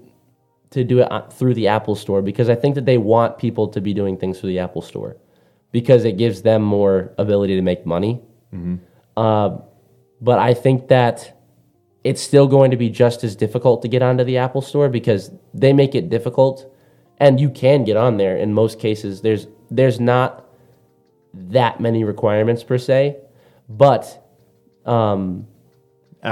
to 0.71 0.83
do 0.83 0.99
it 0.99 1.09
through 1.33 1.53
the 1.53 1.67
Apple 1.67 1.95
Store 1.95 2.21
because 2.21 2.49
I 2.49 2.55
think 2.55 2.75
that 2.75 2.85
they 2.85 2.97
want 2.97 3.37
people 3.37 3.67
to 3.69 3.79
be 3.81 3.93
doing 3.93 4.17
things 4.17 4.39
through 4.39 4.49
the 4.49 4.59
Apple 4.59 4.81
Store 4.81 5.17
because 5.71 6.05
it 6.05 6.17
gives 6.17 6.41
them 6.41 6.61
more 6.61 7.13
ability 7.17 7.55
to 7.55 7.61
make 7.61 7.85
money. 7.85 8.21
Uh, 9.15 9.57
but 10.21 10.39
I 10.39 10.53
think 10.53 10.87
that 10.89 11.39
it's 12.03 12.21
still 12.21 12.47
going 12.47 12.71
to 12.71 12.77
be 12.77 12.89
just 12.89 13.23
as 13.23 13.35
difficult 13.35 13.81
to 13.81 13.87
get 13.87 14.01
onto 14.01 14.23
the 14.23 14.37
Apple 14.37 14.61
Store 14.61 14.89
because 14.89 15.31
they 15.53 15.73
make 15.73 15.93
it 15.95 16.09
difficult, 16.09 16.73
and 17.17 17.39
you 17.39 17.49
can 17.49 17.83
get 17.83 17.97
on 17.97 18.17
there 18.17 18.35
in 18.37 18.53
most 18.53 18.79
cases. 18.79 19.21
There's 19.21 19.47
there's 19.69 19.99
not 19.99 20.45
that 21.33 21.79
many 21.79 22.03
requirements 22.03 22.63
per 22.63 22.77
se, 22.77 23.17
but 23.69 24.23
um, 24.85 25.47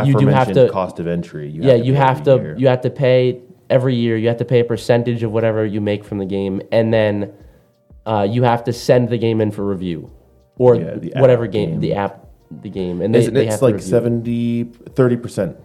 you 0.08 0.14
do 0.20 0.28
have 0.28 0.48
to- 0.54 0.70
cost 0.70 1.00
of 1.00 1.08
entry. 1.08 1.50
You 1.50 1.64
yeah, 1.64 1.76
you 1.76 1.94
have 1.94 2.24
to 2.24 2.32
you 2.58 2.68
have 2.68 2.82
to 2.82 2.90
pay 2.90 3.42
every 3.70 3.96
year. 3.96 4.18
You 4.18 4.28
have 4.28 4.38
to 4.38 4.46
pay 4.46 4.60
a 4.60 4.64
percentage 4.66 5.24
of 5.24 5.32
whatever 5.32 5.66
you 5.66 5.82
make 5.82 6.04
from 6.04 6.18
the 6.18 6.26
game, 6.26 6.62
and 6.72 6.94
then 6.94 7.34
uh, 8.06 8.28
you 8.30 8.44
have 8.44 8.64
to 8.66 8.74
send 8.74 9.10
the 9.10 9.18
game 9.18 9.42
in 9.42 9.52
for 9.52 9.66
review, 9.66 10.12
or 10.58 10.76
Yeah, 10.76 11.20
whatever 11.20 11.48
game, 11.48 11.72
game. 11.72 11.80
the 11.80 11.94
app, 11.96 12.28
the 12.52 12.70
game, 12.70 13.02
and 13.02 13.14
they, 13.14 13.28
they 13.28 13.48
it's 13.48 13.62
like 13.62 13.76
review. 13.76 13.90
70, 13.90 14.66
30%. 14.66 15.58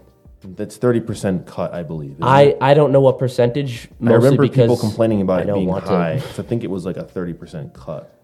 That's 0.42 0.78
30% 0.78 1.44
cut, 1.46 1.74
I 1.74 1.82
believe. 1.82 2.12
isn't 2.12 2.22
it? 2.22 2.26
I 2.26 2.56
I 2.62 2.72
don't 2.72 2.92
know 2.92 3.00
what 3.02 3.18
percentage. 3.18 3.88
I 4.02 4.12
remember 4.12 4.48
people 4.48 4.78
complaining 4.78 5.20
about 5.20 5.40
I 5.40 5.50
it 5.50 5.54
being 5.54 5.68
high 5.68 6.12
I 6.12 6.18
think 6.18 6.64
it 6.64 6.70
was 6.70 6.86
like 6.86 6.96
a 6.96 7.04
30% 7.04 7.74
cut. 7.74 8.14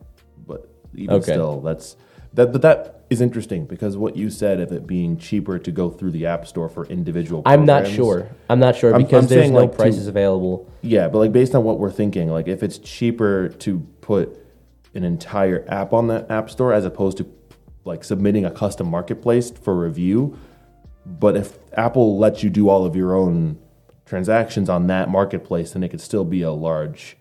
But 0.46 0.66
even 0.94 1.16
Okay. 1.16 1.32
still, 1.32 1.60
that's 1.60 1.96
that 2.36 2.52
but 2.52 2.62
that 2.62 3.04
is 3.10 3.20
interesting 3.20 3.66
because 3.66 3.96
what 3.96 4.16
you 4.16 4.30
said 4.30 4.60
of 4.60 4.72
it 4.72 4.86
being 4.86 5.16
cheaper 5.16 5.58
to 5.58 5.70
go 5.70 5.90
through 5.90 6.10
the 6.10 6.26
app 6.26 6.46
store 6.46 6.68
for 6.68 6.86
individual 6.86 7.42
I'm 7.44 7.66
not 7.66 7.86
sure. 7.86 8.28
I'm 8.48 8.58
not 8.60 8.76
sure 8.76 8.92
I'm- 8.92 9.02
because 9.02 9.24
I'm 9.24 9.28
there's 9.28 9.50
no 9.50 9.60
like, 9.60 9.72
to- 9.72 9.76
prices 9.76 10.06
available. 10.06 10.70
Yeah, 10.82 11.08
but 11.08 11.18
like 11.18 11.32
based 11.32 11.54
on 11.54 11.64
what 11.64 11.78
we're 11.78 11.90
thinking, 11.90 12.28
like 12.30 12.48
if 12.48 12.62
it's 12.62 12.78
cheaper 12.78 13.48
to 13.48 13.80
put 14.00 14.38
an 14.94 15.04
entire 15.04 15.64
app 15.68 15.92
on 15.92 16.06
the 16.06 16.30
app 16.30 16.48
store 16.50 16.72
as 16.72 16.84
opposed 16.84 17.18
to 17.18 17.26
like 17.84 18.02
submitting 18.04 18.44
a 18.44 18.50
custom 18.50 18.88
marketplace 18.88 19.50
for 19.50 19.76
review, 19.76 20.38
but 21.04 21.36
if 21.36 21.58
Apple 21.74 22.18
lets 22.18 22.42
you 22.42 22.50
do 22.50 22.68
all 22.68 22.84
of 22.84 22.96
your 22.96 23.14
own 23.14 23.58
transactions 24.04 24.68
on 24.68 24.88
that 24.88 25.08
marketplace, 25.08 25.72
then 25.72 25.82
it 25.82 25.88
could 25.90 26.00
still 26.00 26.24
be 26.24 26.42
a 26.42 26.50
large 26.50 27.16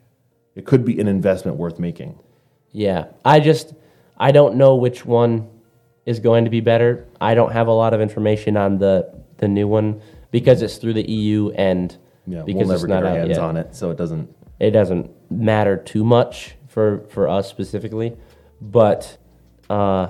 it 0.55 0.65
could 0.65 0.85
be 0.85 0.99
an 0.99 1.07
investment 1.07 1.57
worth 1.57 1.79
making. 1.79 2.17
Yeah, 2.71 3.07
I 3.23 3.39
just 3.39 3.73
I 4.17 4.31
don't 4.31 4.55
know 4.55 4.75
which 4.75 5.05
one 5.05 5.49
is 6.05 6.19
going 6.19 6.45
to 6.45 6.49
be 6.49 6.61
better. 6.61 7.07
I 7.19 7.33
don't 7.35 7.51
have 7.51 7.67
a 7.67 7.71
lot 7.73 7.93
of 7.93 8.01
information 8.01 8.57
on 8.57 8.77
the 8.77 9.13
the 9.37 9.47
new 9.47 9.67
one 9.67 10.01
because 10.31 10.61
it's 10.61 10.77
through 10.77 10.93
the 10.93 11.09
EU 11.09 11.49
and 11.51 11.95
Yeah, 12.25 12.43
because 12.43 12.67
we'll 12.67 12.71
it's 12.71 12.83
never 12.83 12.87
get 12.87 12.93
not 12.93 13.03
our 13.03 13.09
out 13.09 13.17
hands 13.17 13.29
yet. 13.29 13.39
on 13.39 13.57
it, 13.57 13.75
so 13.75 13.91
it 13.91 13.97
doesn't 13.97 14.29
It 14.59 14.71
doesn't 14.71 15.11
matter 15.31 15.77
too 15.77 16.03
much 16.03 16.55
for 16.67 17.05
for 17.09 17.27
us 17.27 17.49
specifically, 17.49 18.15
but 18.61 19.17
uh, 19.69 20.09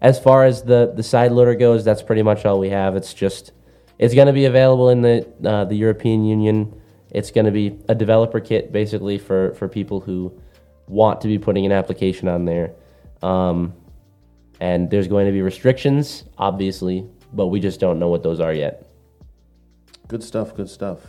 as 0.00 0.18
far 0.18 0.44
as 0.44 0.62
the 0.62 0.92
the 0.94 1.02
side 1.02 1.32
loader 1.32 1.54
goes, 1.54 1.84
that's 1.84 2.02
pretty 2.02 2.22
much 2.22 2.44
all 2.44 2.58
we 2.58 2.70
have. 2.70 2.96
It's 2.96 3.14
just 3.14 3.52
it's 3.98 4.14
going 4.14 4.26
to 4.26 4.32
be 4.32 4.44
available 4.46 4.90
in 4.90 5.02
the 5.02 5.26
uh, 5.44 5.64
the 5.64 5.76
European 5.76 6.24
Union. 6.24 6.80
It's 7.10 7.30
going 7.30 7.46
to 7.46 7.52
be 7.52 7.78
a 7.88 7.94
developer 7.94 8.40
kit 8.40 8.72
basically 8.72 9.18
for 9.18 9.54
for 9.54 9.68
people 9.68 10.00
who 10.00 10.32
want 10.88 11.20
to 11.20 11.28
be 11.28 11.38
putting 11.38 11.64
an 11.66 11.72
application 11.72 12.28
on 12.28 12.44
there. 12.44 12.72
Um, 13.22 13.74
and 14.60 14.90
there's 14.90 15.08
going 15.08 15.26
to 15.26 15.32
be 15.32 15.42
restrictions, 15.42 16.24
obviously, 16.38 17.06
but 17.32 17.48
we 17.48 17.60
just 17.60 17.80
don't 17.80 17.98
know 17.98 18.08
what 18.08 18.22
those 18.22 18.40
are 18.40 18.52
yet. 18.52 18.86
Good 20.08 20.22
stuff, 20.22 20.54
good 20.54 20.70
stuff. 20.70 21.00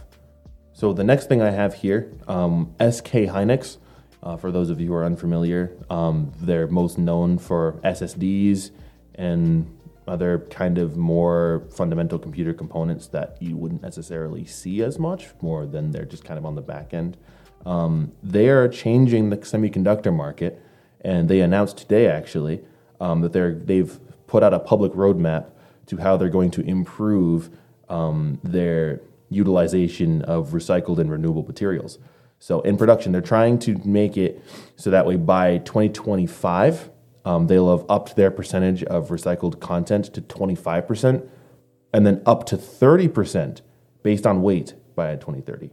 So 0.73 0.93
the 0.93 1.03
next 1.03 1.27
thing 1.27 1.41
I 1.41 1.51
have 1.51 1.73
here, 1.73 2.13
um, 2.27 2.73
SK 2.79 3.27
Hynix. 3.29 3.77
Uh, 4.23 4.35
for 4.35 4.51
those 4.51 4.69
of 4.69 4.81
you 4.81 4.87
who 4.87 4.93
are 4.93 5.05
unfamiliar, 5.05 5.71
um, 5.89 6.31
they're 6.41 6.67
most 6.67 6.97
known 6.97 7.37
for 7.37 7.79
SSDs 7.83 8.71
and 9.15 9.71
other 10.07 10.39
kind 10.49 10.77
of 10.77 10.97
more 10.97 11.63
fundamental 11.71 12.17
computer 12.17 12.53
components 12.53 13.07
that 13.07 13.37
you 13.41 13.55
wouldn't 13.57 13.81
necessarily 13.81 14.45
see 14.45 14.81
as 14.81 14.97
much, 14.97 15.27
more 15.41 15.65
than 15.65 15.91
they're 15.91 16.05
just 16.05 16.23
kind 16.23 16.37
of 16.37 16.45
on 16.45 16.55
the 16.55 16.61
back 16.61 16.93
end. 16.93 17.17
Um, 17.65 18.11
they 18.23 18.49
are 18.49 18.67
changing 18.67 19.29
the 19.29 19.37
semiconductor 19.37 20.13
market, 20.13 20.61
and 21.01 21.29
they 21.29 21.41
announced 21.41 21.77
today 21.77 22.07
actually 22.07 22.61
um, 22.99 23.21
that 23.21 23.33
they're 23.33 23.53
they've 23.53 23.99
put 24.27 24.43
out 24.43 24.53
a 24.53 24.59
public 24.59 24.93
roadmap 24.93 25.51
to 25.87 25.97
how 25.97 26.17
they're 26.17 26.29
going 26.29 26.51
to 26.51 26.61
improve 26.61 27.49
um, 27.89 28.39
their 28.43 29.01
utilization 29.29 30.21
of 30.23 30.49
recycled 30.49 30.99
and 30.99 31.09
renewable 31.11 31.43
materials. 31.43 31.97
So 32.39 32.61
in 32.61 32.77
production, 32.77 33.11
they're 33.11 33.21
trying 33.21 33.57
to 33.59 33.79
make 33.83 34.17
it 34.17 34.41
so 34.75 34.89
that 34.91 35.05
way 35.05 35.15
by 35.15 35.57
2025, 35.59 36.89
um, 37.25 37.47
they'll 37.47 37.75
have 37.75 37.85
upped 37.89 38.15
their 38.15 38.31
percentage 38.31 38.83
of 38.83 39.09
recycled 39.09 39.59
content 39.59 40.05
to 40.13 40.21
25%, 40.21 41.27
and 41.93 42.05
then 42.05 42.21
up 42.25 42.45
to 42.47 42.57
30% 42.57 43.61
based 44.03 44.27
on 44.27 44.41
weight 44.41 44.75
by 44.95 45.15
2030. 45.15 45.71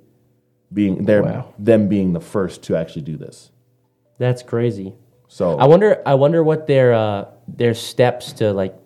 Being 0.72 1.04
they're, 1.04 1.22
Wow. 1.22 1.54
them 1.58 1.86
being 1.88 2.12
the 2.14 2.20
first 2.20 2.62
to 2.64 2.76
actually 2.76 3.02
do 3.02 3.16
this. 3.16 3.50
That's 4.18 4.42
crazy. 4.42 4.94
So 5.34 5.58
I 5.58 5.66
wonder. 5.66 6.00
I 6.06 6.14
wonder 6.14 6.44
what 6.44 6.68
their 6.68 6.94
uh, 6.94 7.24
their 7.48 7.74
steps 7.74 8.34
to 8.34 8.52
like, 8.52 8.76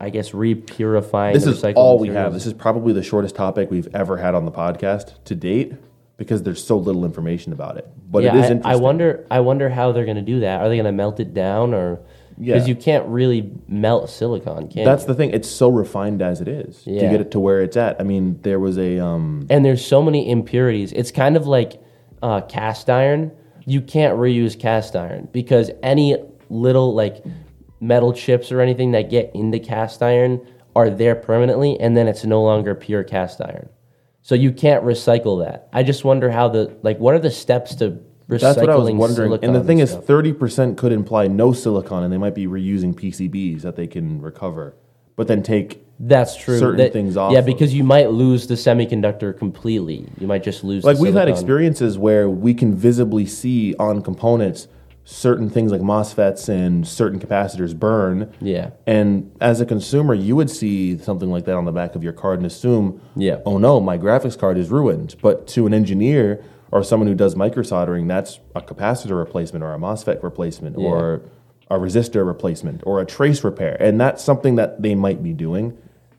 I 0.00 0.08
guess, 0.08 0.30
repurifying. 0.30 1.34
this 1.34 1.44
the 1.44 1.50
is 1.50 1.74
all 1.76 1.98
we 1.98 2.08
have. 2.08 2.32
This 2.32 2.46
is 2.46 2.54
probably 2.54 2.94
the 2.94 3.02
shortest 3.02 3.36
topic 3.36 3.70
we've 3.70 3.94
ever 3.94 4.16
had 4.16 4.34
on 4.34 4.46
the 4.46 4.50
podcast 4.50 5.22
to 5.24 5.34
date 5.34 5.74
because 6.16 6.42
there's 6.44 6.64
so 6.64 6.78
little 6.78 7.04
information 7.04 7.52
about 7.52 7.76
it. 7.76 7.86
But 8.10 8.22
yeah, 8.22 8.34
it 8.34 8.38
is 8.38 8.44
I, 8.44 8.52
interesting. 8.52 8.72
I 8.72 8.76
wonder. 8.76 9.26
I 9.30 9.40
wonder 9.40 9.68
how 9.68 9.92
they're 9.92 10.06
going 10.06 10.16
to 10.16 10.22
do 10.22 10.40
that. 10.40 10.62
Are 10.62 10.70
they 10.70 10.76
going 10.76 10.86
to 10.86 10.92
melt 10.92 11.20
it 11.20 11.34
down, 11.34 11.74
or 11.74 12.00
because 12.38 12.62
Yeah. 12.62 12.68
you 12.68 12.74
can't 12.74 13.06
really 13.08 13.52
melt 13.68 14.08
silicon, 14.08 14.68
can 14.68 14.78
you? 14.78 14.84
That's 14.86 15.02
you? 15.02 15.08
the 15.08 15.14
thing. 15.14 15.32
It's 15.32 15.50
so 15.50 15.68
refined 15.68 16.22
as 16.22 16.40
it 16.40 16.48
is 16.48 16.84
to 16.84 16.90
get 16.90 17.20
it 17.20 17.32
to 17.32 17.38
where 17.38 17.60
it's 17.60 17.76
at. 17.76 18.00
I 18.00 18.04
mean, 18.04 18.40
there 18.40 18.58
was 18.58 18.78
a 18.78 18.98
um, 18.98 19.46
and 19.50 19.62
there's 19.62 19.84
so 19.84 20.00
many 20.00 20.30
impurities. 20.30 20.94
It's 20.94 21.10
kind 21.10 21.36
of 21.36 21.46
like 21.46 21.82
uh, 22.22 22.40
cast 22.40 22.88
iron. 22.88 23.32
You 23.66 23.80
can't 23.82 24.16
reuse 24.16 24.58
cast 24.58 24.96
iron 24.96 25.28
because 25.32 25.70
any 25.82 26.16
little 26.48 26.94
like 26.94 27.24
metal 27.80 28.12
chips 28.12 28.50
or 28.50 28.60
anything 28.60 28.92
that 28.92 29.10
get 29.10 29.30
into 29.34 29.58
cast 29.58 30.02
iron 30.02 30.40
are 30.74 30.90
there 30.90 31.14
permanently, 31.14 31.78
and 31.80 31.96
then 31.96 32.06
it's 32.06 32.24
no 32.24 32.42
longer 32.42 32.74
pure 32.74 33.02
cast 33.02 33.40
iron. 33.40 33.68
So 34.22 34.34
you 34.34 34.52
can't 34.52 34.84
recycle 34.84 35.44
that. 35.44 35.68
I 35.72 35.82
just 35.82 36.04
wonder 36.04 36.30
how 36.30 36.48
the 36.48 36.76
like 36.82 36.98
what 36.98 37.14
are 37.14 37.18
the 37.18 37.30
steps 37.30 37.74
to 37.76 37.98
recycling 38.28 38.40
That's 38.40 38.58
what 38.58 38.70
I 38.70 38.76
was 38.76 38.90
wondering. 38.92 39.44
And 39.44 39.54
the 39.54 39.64
thing 39.64 39.78
is, 39.78 39.94
thirty 39.94 40.32
percent 40.32 40.76
could 40.76 40.92
imply 40.92 41.28
no 41.28 41.52
silicon, 41.52 42.02
and 42.02 42.12
they 42.12 42.18
might 42.18 42.34
be 42.34 42.46
reusing 42.46 42.94
PCBs 42.94 43.62
that 43.62 43.76
they 43.76 43.86
can 43.86 44.20
recover, 44.20 44.76
but 45.16 45.28
then 45.28 45.42
take. 45.42 45.85
That's 45.98 46.36
true. 46.36 46.58
certain 46.58 46.76
That- 46.78 46.92
things 46.92 47.16
off 47.16 47.32
Yeah, 47.32 47.38
of- 47.38 47.46
because 47.46 47.74
you 47.74 47.82
might 47.84 48.10
lose 48.10 48.46
the 48.46 48.54
semiconductor 48.54 49.36
completely. 49.36 50.06
You 50.20 50.26
might 50.26 50.42
just 50.42 50.62
lose. 50.62 50.84
Like 50.84 50.98
we've 50.98 51.14
had 51.14 51.28
experiences 51.28 51.98
where 51.98 52.28
we 52.28 52.52
can 52.54 52.74
visibly 52.74 53.24
see 53.26 53.74
on 53.78 54.02
components 54.02 54.68
certain 55.08 55.48
things 55.48 55.70
like 55.70 55.80
MOSFETs 55.80 56.48
and 56.48 56.84
certain 56.86 57.20
capacitors 57.20 57.78
burn. 57.78 58.28
Yeah. 58.40 58.70
And 58.88 59.30
as 59.40 59.60
a 59.60 59.64
consumer, 59.64 60.14
you 60.14 60.34
would 60.34 60.50
see 60.50 60.98
something 60.98 61.30
like 61.30 61.44
that 61.44 61.54
on 61.54 61.64
the 61.64 61.70
back 61.72 61.94
of 61.94 62.02
your 62.02 62.12
card 62.12 62.40
and 62.40 62.46
assume, 62.46 63.00
Yeah. 63.14 63.36
oh 63.46 63.56
no, 63.58 63.78
my 63.80 63.98
graphics 63.98 64.36
card 64.36 64.58
is 64.58 64.68
ruined. 64.70 65.14
But 65.22 65.46
to 65.48 65.64
an 65.66 65.72
engineer 65.72 66.40
or 66.72 66.82
someone 66.82 67.06
who 67.06 67.14
does 67.14 67.36
micro 67.36 67.62
soldering, 67.62 68.08
that's 68.08 68.40
a 68.56 68.60
capacitor 68.60 69.16
replacement 69.16 69.64
or 69.64 69.72
a 69.72 69.78
MOSFET 69.78 70.24
replacement 70.24 70.76
Yeah. 70.76 70.88
or 70.88 71.22
a 71.70 71.78
resistor 71.78 72.26
replacement 72.26 72.80
or 72.84 73.00
a 73.00 73.06
trace 73.06 73.44
repair. 73.44 73.76
And 73.80 74.00
that's 74.00 74.22
something 74.24 74.56
that 74.56 74.82
they 74.82 74.94
might 74.96 75.22
be 75.22 75.32
doing. 75.32 75.74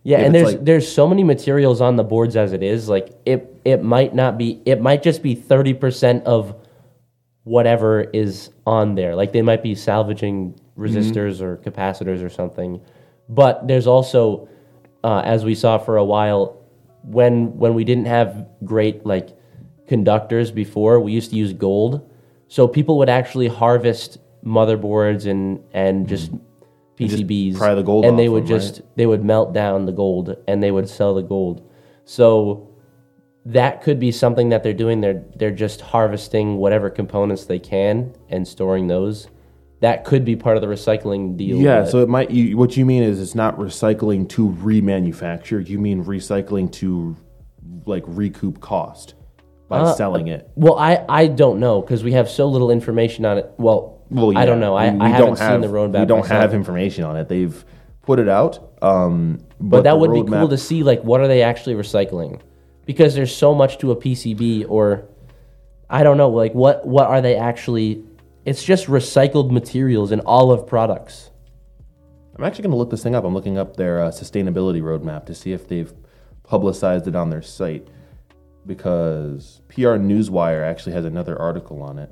Yeah, 0.07 0.19
If 0.19 0.25
and 0.27 0.35
there's 0.35 0.45
like- 0.53 0.63
there's 0.63 0.89
so 0.89 1.05
many 1.05 1.25
materials 1.25 1.81
on 1.81 1.97
the 1.97 2.03
boards 2.05 2.37
as 2.37 2.53
it 2.53 2.63
is. 2.63 2.87
Like 2.87 3.09
it 3.25 3.59
it 3.65 3.83
might 3.83 4.15
not 4.15 4.37
be. 4.37 4.61
It 4.65 4.79
might 4.79 5.03
just 5.03 5.21
be 5.21 5.35
thirty 5.35 5.73
percent 5.73 6.23
of 6.23 6.55
whatever 7.43 8.01
is 8.13 8.49
on 8.65 8.95
there. 8.95 9.17
Like 9.17 9.33
they 9.33 9.41
might 9.41 9.61
be 9.61 9.75
salvaging 9.75 10.57
resistors 10.77 11.41
or 11.41 11.57
capacitors 11.57 12.23
or 12.23 12.29
something. 12.29 12.79
But 13.27 13.67
there's 13.67 13.85
also, 13.85 14.47
uh, 15.03 15.23
as 15.25 15.43
we 15.43 15.55
saw 15.55 15.77
for 15.77 15.97
a 15.97 16.05
while, 16.05 16.55
when 17.03 17.57
when 17.57 17.73
we 17.73 17.83
didn't 17.83 18.05
have 18.07 18.47
great 18.63 19.05
like 19.05 19.35
conductors 19.87 20.51
before, 20.51 21.01
we 21.01 21.11
used 21.11 21.31
to 21.31 21.35
use 21.35 21.51
gold. 21.51 22.09
So 22.47 22.65
people 22.65 22.97
would 22.99 23.09
actually 23.09 23.49
harvest 23.49 24.19
motherboards 24.45 25.29
and 25.29 25.59
and 25.73 26.07
just 26.07 26.31
PCBs, 26.97 27.57
pry 27.57 27.73
the 27.75 27.83
gold 27.83 28.05
and 28.05 28.17
they 28.17 28.27
would 28.29 28.45
them, 28.47 28.53
right? 28.53 28.59
just 28.61 28.81
they 28.95 29.05
would 29.05 29.23
melt 29.23 29.53
down 29.53 29.85
the 29.85 29.91
gold 29.91 30.35
and 30.47 30.61
they 30.61 30.71
would 30.71 30.89
sell 30.89 31.13
the 31.15 31.21
gold. 31.21 31.69
So 32.05 32.69
that 33.45 33.81
could 33.81 33.99
be 33.99 34.11
something 34.11 34.49
that 34.49 34.63
they're 34.63 34.73
doing. 34.73 35.01
They're 35.01 35.23
they're 35.35 35.51
just 35.51 35.81
harvesting 35.81 36.57
whatever 36.57 36.89
components 36.89 37.45
they 37.45 37.59
can 37.59 38.13
and 38.29 38.47
storing 38.47 38.87
those. 38.87 39.27
That 39.79 40.05
could 40.05 40.25
be 40.25 40.35
part 40.35 40.57
of 40.57 40.61
the 40.61 40.67
recycling 40.67 41.37
deal. 41.37 41.57
Yeah, 41.57 41.85
so 41.85 41.99
it 42.01 42.09
might. 42.09 42.31
You, 42.31 42.57
what 42.57 42.75
you 42.75 42.85
mean 42.85 43.03
is 43.03 43.21
it's 43.21 43.35
not 43.35 43.57
recycling 43.57 44.27
to 44.29 44.49
remanufacture. 44.49 45.67
You 45.67 45.77
mean 45.79 46.03
recycling 46.03 46.71
to 46.73 47.15
like 47.85 48.03
recoup 48.07 48.59
cost 48.59 49.13
by 49.69 49.79
Uh, 49.79 49.93
selling 49.93 50.27
it. 50.29 50.49
well, 50.55 50.77
I 50.79 51.05
I 51.07 51.27
don't 51.27 51.59
know 51.59 51.81
because 51.81 52.03
we 52.03 52.13
have 52.13 52.27
so 52.29 52.47
little 52.47 52.71
information 52.71 53.23
on 53.25 53.37
it. 53.37 53.51
Well, 53.57 53.96
Well, 54.09 54.37
I 54.37 54.45
don't 54.45 54.59
know. 54.59 54.75
I, 54.75 54.91
we- 54.91 54.99
I 55.01 55.09
haven't 55.09 55.25
don't 55.27 55.35
seen 55.37 55.47
have, 55.47 55.61
the 55.61 55.67
roadmap. 55.67 55.99
We 55.99 56.05
don't 56.05 56.21
myself. 56.21 56.41
have 56.41 56.53
information 56.53 57.03
on 57.03 57.17
it. 57.17 57.27
They've 57.27 57.65
put 58.01 58.19
it 58.19 58.29
out, 58.29 58.73
um, 58.81 59.39
but, 59.59 59.69
but 59.69 59.83
that 59.83 59.99
would 59.99 60.13
be 60.13 60.23
cool 60.29 60.47
to 60.47 60.57
see. 60.57 60.83
Like, 60.83 61.03
what 61.03 61.19
are 61.21 61.27
they 61.27 61.41
actually 61.41 61.75
recycling? 61.75 62.39
Because 62.85 63.15
there's 63.15 63.35
so 63.35 63.53
much 63.53 63.79
to 63.79 63.91
a 63.91 63.95
PCB, 63.95 64.65
or 64.69 65.09
I 65.89 66.03
don't 66.03 66.17
know. 66.17 66.29
Like, 66.29 66.53
what 66.53 66.87
what 66.87 67.07
are 67.07 67.21
they 67.21 67.35
actually? 67.35 68.03
It's 68.45 68.63
just 68.63 68.87
recycled 68.87 69.51
materials 69.51 70.13
in 70.13 70.21
all 70.21 70.51
of 70.51 70.65
products. 70.65 71.31
I'm 72.37 72.43
actually 72.45 72.63
going 72.63 72.71
to 72.71 72.77
look 72.77 72.91
this 72.91 73.03
thing 73.03 73.15
up. 73.15 73.25
I'm 73.25 73.33
looking 73.33 73.57
up 73.57 73.75
their 73.75 74.01
uh, 74.01 74.09
sustainability 74.11 74.81
roadmap 74.81 75.25
to 75.25 75.35
see 75.35 75.51
if 75.53 75.67
they've 75.67 75.91
publicized 76.43 77.07
it 77.07 77.15
on 77.15 77.29
their 77.29 77.41
site 77.41 77.87
because 78.65 79.61
PR 79.69 79.97
Newswire 79.97 80.63
actually 80.63 80.93
has 80.93 81.03
another 81.05 81.37
article 81.39 81.81
on 81.81 81.97
it. 81.99 82.11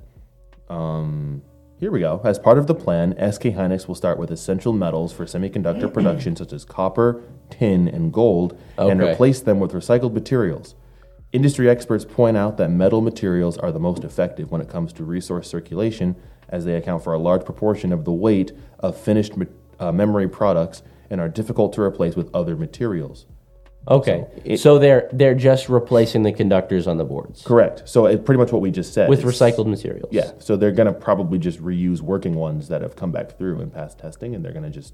Um, 0.69 1.43
here 1.79 1.91
we 1.91 1.99
go. 1.99 2.21
As 2.23 2.39
part 2.39 2.57
of 2.57 2.67
the 2.67 2.75
plan, 2.75 3.11
SK 3.31 3.43
Hynix 3.43 3.87
will 3.87 3.95
start 3.95 4.17
with 4.17 4.31
essential 4.31 4.73
metals 4.73 5.11
for 5.11 5.25
semiconductor 5.25 5.91
production, 5.93 6.35
such 6.35 6.53
as 6.53 6.63
copper, 6.65 7.21
tin, 7.49 7.87
and 7.87 8.13
gold, 8.13 8.57
and 8.77 9.01
Okay. 9.01 9.11
replace 9.11 9.41
them 9.41 9.59
with 9.59 9.73
recycled 9.73 10.13
materials. 10.13 10.75
Industry 11.33 11.69
experts 11.69 12.05
point 12.05 12.37
out 12.37 12.55
that 12.57 12.71
metal 12.71 13.01
materials 13.01 13.57
are 13.57 13.71
the 13.71 13.79
most 13.79 14.03
effective 14.05 14.51
when 14.51 14.61
it 14.61 14.69
comes 14.69 14.93
to 14.93 15.03
resource 15.03 15.49
circulation, 15.49 16.15
as 16.47 16.63
they 16.63 16.75
account 16.75 17.03
for 17.03 17.13
a 17.13 17.19
large 17.19 17.43
proportion 17.43 17.91
of 17.91 18.05
the 18.05 18.13
weight 18.13 18.53
of 18.79 18.95
finished 18.95 19.33
uh, 19.79 19.91
memory 19.91 20.29
products 20.29 20.81
and 21.09 21.19
are 21.19 21.27
difficult 21.27 21.73
to 21.73 21.81
replace 21.81 22.15
with 22.15 22.33
other 22.33 22.55
materials. 22.55 23.25
Okay. 23.87 24.25
it- 24.43 24.57
so 24.59 24.79
they're 24.79 25.09
they're 25.13 25.35
just 25.35 25.69
replacing 25.69 26.23
the 26.23 26.31
conductors 26.31 26.87
on 26.87 26.97
the 26.97 27.03
boards 27.05 27.43
Correct. 27.43 27.83
So 27.87 28.05
it's 28.07 28.23
pretty 28.23 28.39
much 28.39 28.51
what 28.51 28.61
we 28.61 28.71
just 28.71 28.93
said. 28.93 29.09
with 29.09 29.23
recycled 29.23 29.67
materials. 29.67 30.09
Yeah. 30.11 30.31
So 30.39 30.55
they're 30.55 30.71
gonna 30.71 30.93
probably 30.93 31.37
just 31.39 31.61
reuse 31.61 32.01
working 32.01 32.35
ones 32.35 32.67
that 32.69 32.81
have 32.81 32.95
come 32.95 33.11
back 33.11 33.37
through 33.37 33.61
and 33.61 33.71
passed 33.73 33.99
testing, 33.99 34.33
and 34.35 34.43
they're 34.43 34.53
gonna 34.53 34.69
just 34.71 34.93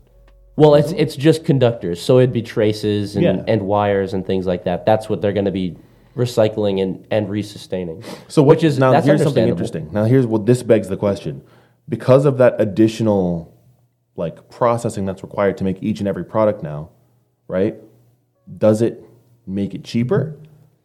Well, 0.58 0.76
it's 0.76 0.92
it's 0.92 1.16
just 1.16 1.46
conductors, 1.46 2.02
so 2.02 2.20
it'd 2.20 2.34
be 2.34 2.42
traces 2.42 3.16
and, 3.16 3.24
Yeah. 3.24 3.44
and 3.48 3.62
wires 3.62 4.14
and 4.14 4.26
things 4.26 4.46
like 4.46 4.66
that. 4.66 4.86
That's 4.86 5.08
what 5.10 5.22
they're 5.22 5.32
going 5.34 5.46
to 5.46 5.52
be 5.52 5.78
recycling 6.18 6.82
and, 6.82 7.08
and 7.10 7.30
resustaining. 7.30 8.04
So 8.28 8.44
what 8.44 8.58
Which 8.58 8.66
is- 8.66 8.78
now? 8.78 9.00
Here's 9.02 9.24
something 9.24 9.48
interesting. 9.48 9.90
Now 9.94 10.04
here's 10.04 10.28
what 10.28 10.46
this 10.46 10.62
begs 10.62 10.90
the 10.90 10.98
question: 10.98 11.42
because 11.88 12.26
of 12.26 12.38
that 12.40 12.60
additional 12.60 13.54
like 14.18 14.50
processing 14.50 15.06
that's 15.06 15.24
required 15.24 15.58
to 15.58 15.64
make 15.64 15.82
each 15.82 16.00
and 16.00 16.08
every 16.10 16.26
product 16.26 16.62
now, 16.62 16.90
right? 17.48 17.78
Does 18.58 18.82
it 18.82 19.04
make 19.48 19.74
it 19.74 19.84
cheaper, 19.84 20.38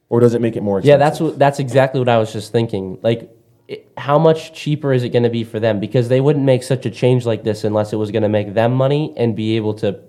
or 0.09 0.21
does 0.21 0.35
it 0.35 0.41
make 0.41 0.57
it 0.57 0.63
more 0.63 0.79
expensive? 0.79 1.01
Yeah, 1.01 1.05
that's 1.05 1.21
what 1.21 1.39
that's 1.39 1.59
exactly 1.59 2.01
what 2.01 2.09
I 2.09 2.19
was 2.19 2.33
just 2.33 2.53
thinking. 2.53 2.99
Like, 3.03 3.31
it, 3.69 3.91
how 3.97 4.19
much 4.19 4.53
cheaper 4.53 4.93
is 4.93 5.03
it 5.03 5.11
going 5.11 5.25
to 5.25 5.31
be 5.31 5.45
for 5.45 5.61
them? 5.61 5.81
Because 5.81 6.09
they 6.09 6.21
wouldn't 6.21 6.45
make 6.45 6.63
such 6.63 6.87
a 6.87 6.91
change 6.91 7.27
like 7.27 7.45
this 7.45 7.65
unless 7.65 7.93
it 7.93 7.97
was 7.97 8.11
going 8.11 8.23
to 8.23 8.29
make 8.29 8.55
them 8.55 8.73
money 8.75 9.13
and 9.17 9.35
be 9.35 9.57
able 9.57 9.75
to 9.75 10.01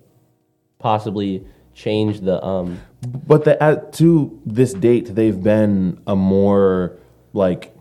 possibly 0.80 1.46
change 1.74 2.22
the 2.22 2.44
um. 2.44 2.80
But 3.02 3.44
the, 3.46 3.62
at, 3.62 3.94
to 3.94 4.42
this 4.46 4.74
date, 4.74 5.14
they've 5.14 5.42
been 5.42 6.02
a 6.08 6.16
more 6.16 6.98
like, 7.34 7.77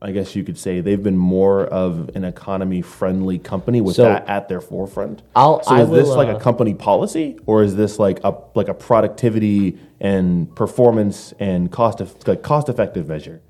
I 0.00 0.12
guess 0.12 0.36
you 0.36 0.44
could 0.44 0.56
say 0.56 0.80
they've 0.80 1.02
been 1.02 1.16
more 1.16 1.64
of 1.66 2.10
an 2.14 2.24
economy-friendly 2.24 3.40
company 3.40 3.80
with 3.80 3.96
So- 3.96 4.04
that 4.04 4.28
at 4.28 4.48
their 4.48 4.60
forefront. 4.60 5.22
I'll- 5.34 5.62
so 5.64 5.74
I 5.74 5.82
is 5.82 5.90
this 5.90 6.08
like 6.08 6.28
uh, 6.28 6.36
a 6.36 6.40
company 6.40 6.74
policy, 6.74 7.36
or 7.46 7.62
is 7.64 7.74
this 7.74 7.98
like 7.98 8.20
a 8.22 8.34
like 8.54 8.68
a 8.68 8.74
productivity 8.74 9.76
and 10.00 10.54
performance 10.54 11.34
and 11.40 11.70
cost 11.72 12.00
of, 12.00 12.14
like 12.28 12.42
cost-effective 12.42 13.08
measure? 13.08 13.40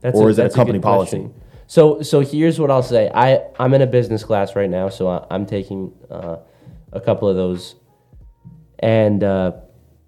That's 0.00 0.18
Or 0.18 0.28
is 0.30 0.38
it 0.38 0.46
a 0.46 0.50
company 0.50 0.78
good 0.78 0.84
policy? 0.84 1.18
question. 1.18 1.34
So 1.68 2.02
so 2.02 2.20
here's 2.20 2.58
what 2.58 2.70
I'll 2.72 2.82
say. 2.82 3.08
I 3.14 3.42
I'm 3.58 3.72
in 3.72 3.80
a 3.82 3.86
business 3.86 4.24
class 4.24 4.56
right 4.56 4.68
now, 4.68 4.88
so 4.88 5.06
I, 5.08 5.24
I'm 5.30 5.46
taking 5.46 5.92
uh, 6.10 6.36
a 6.92 7.00
couple 7.00 7.28
of 7.28 7.36
those, 7.36 7.76
and 8.80 9.22
uh, 9.22 9.52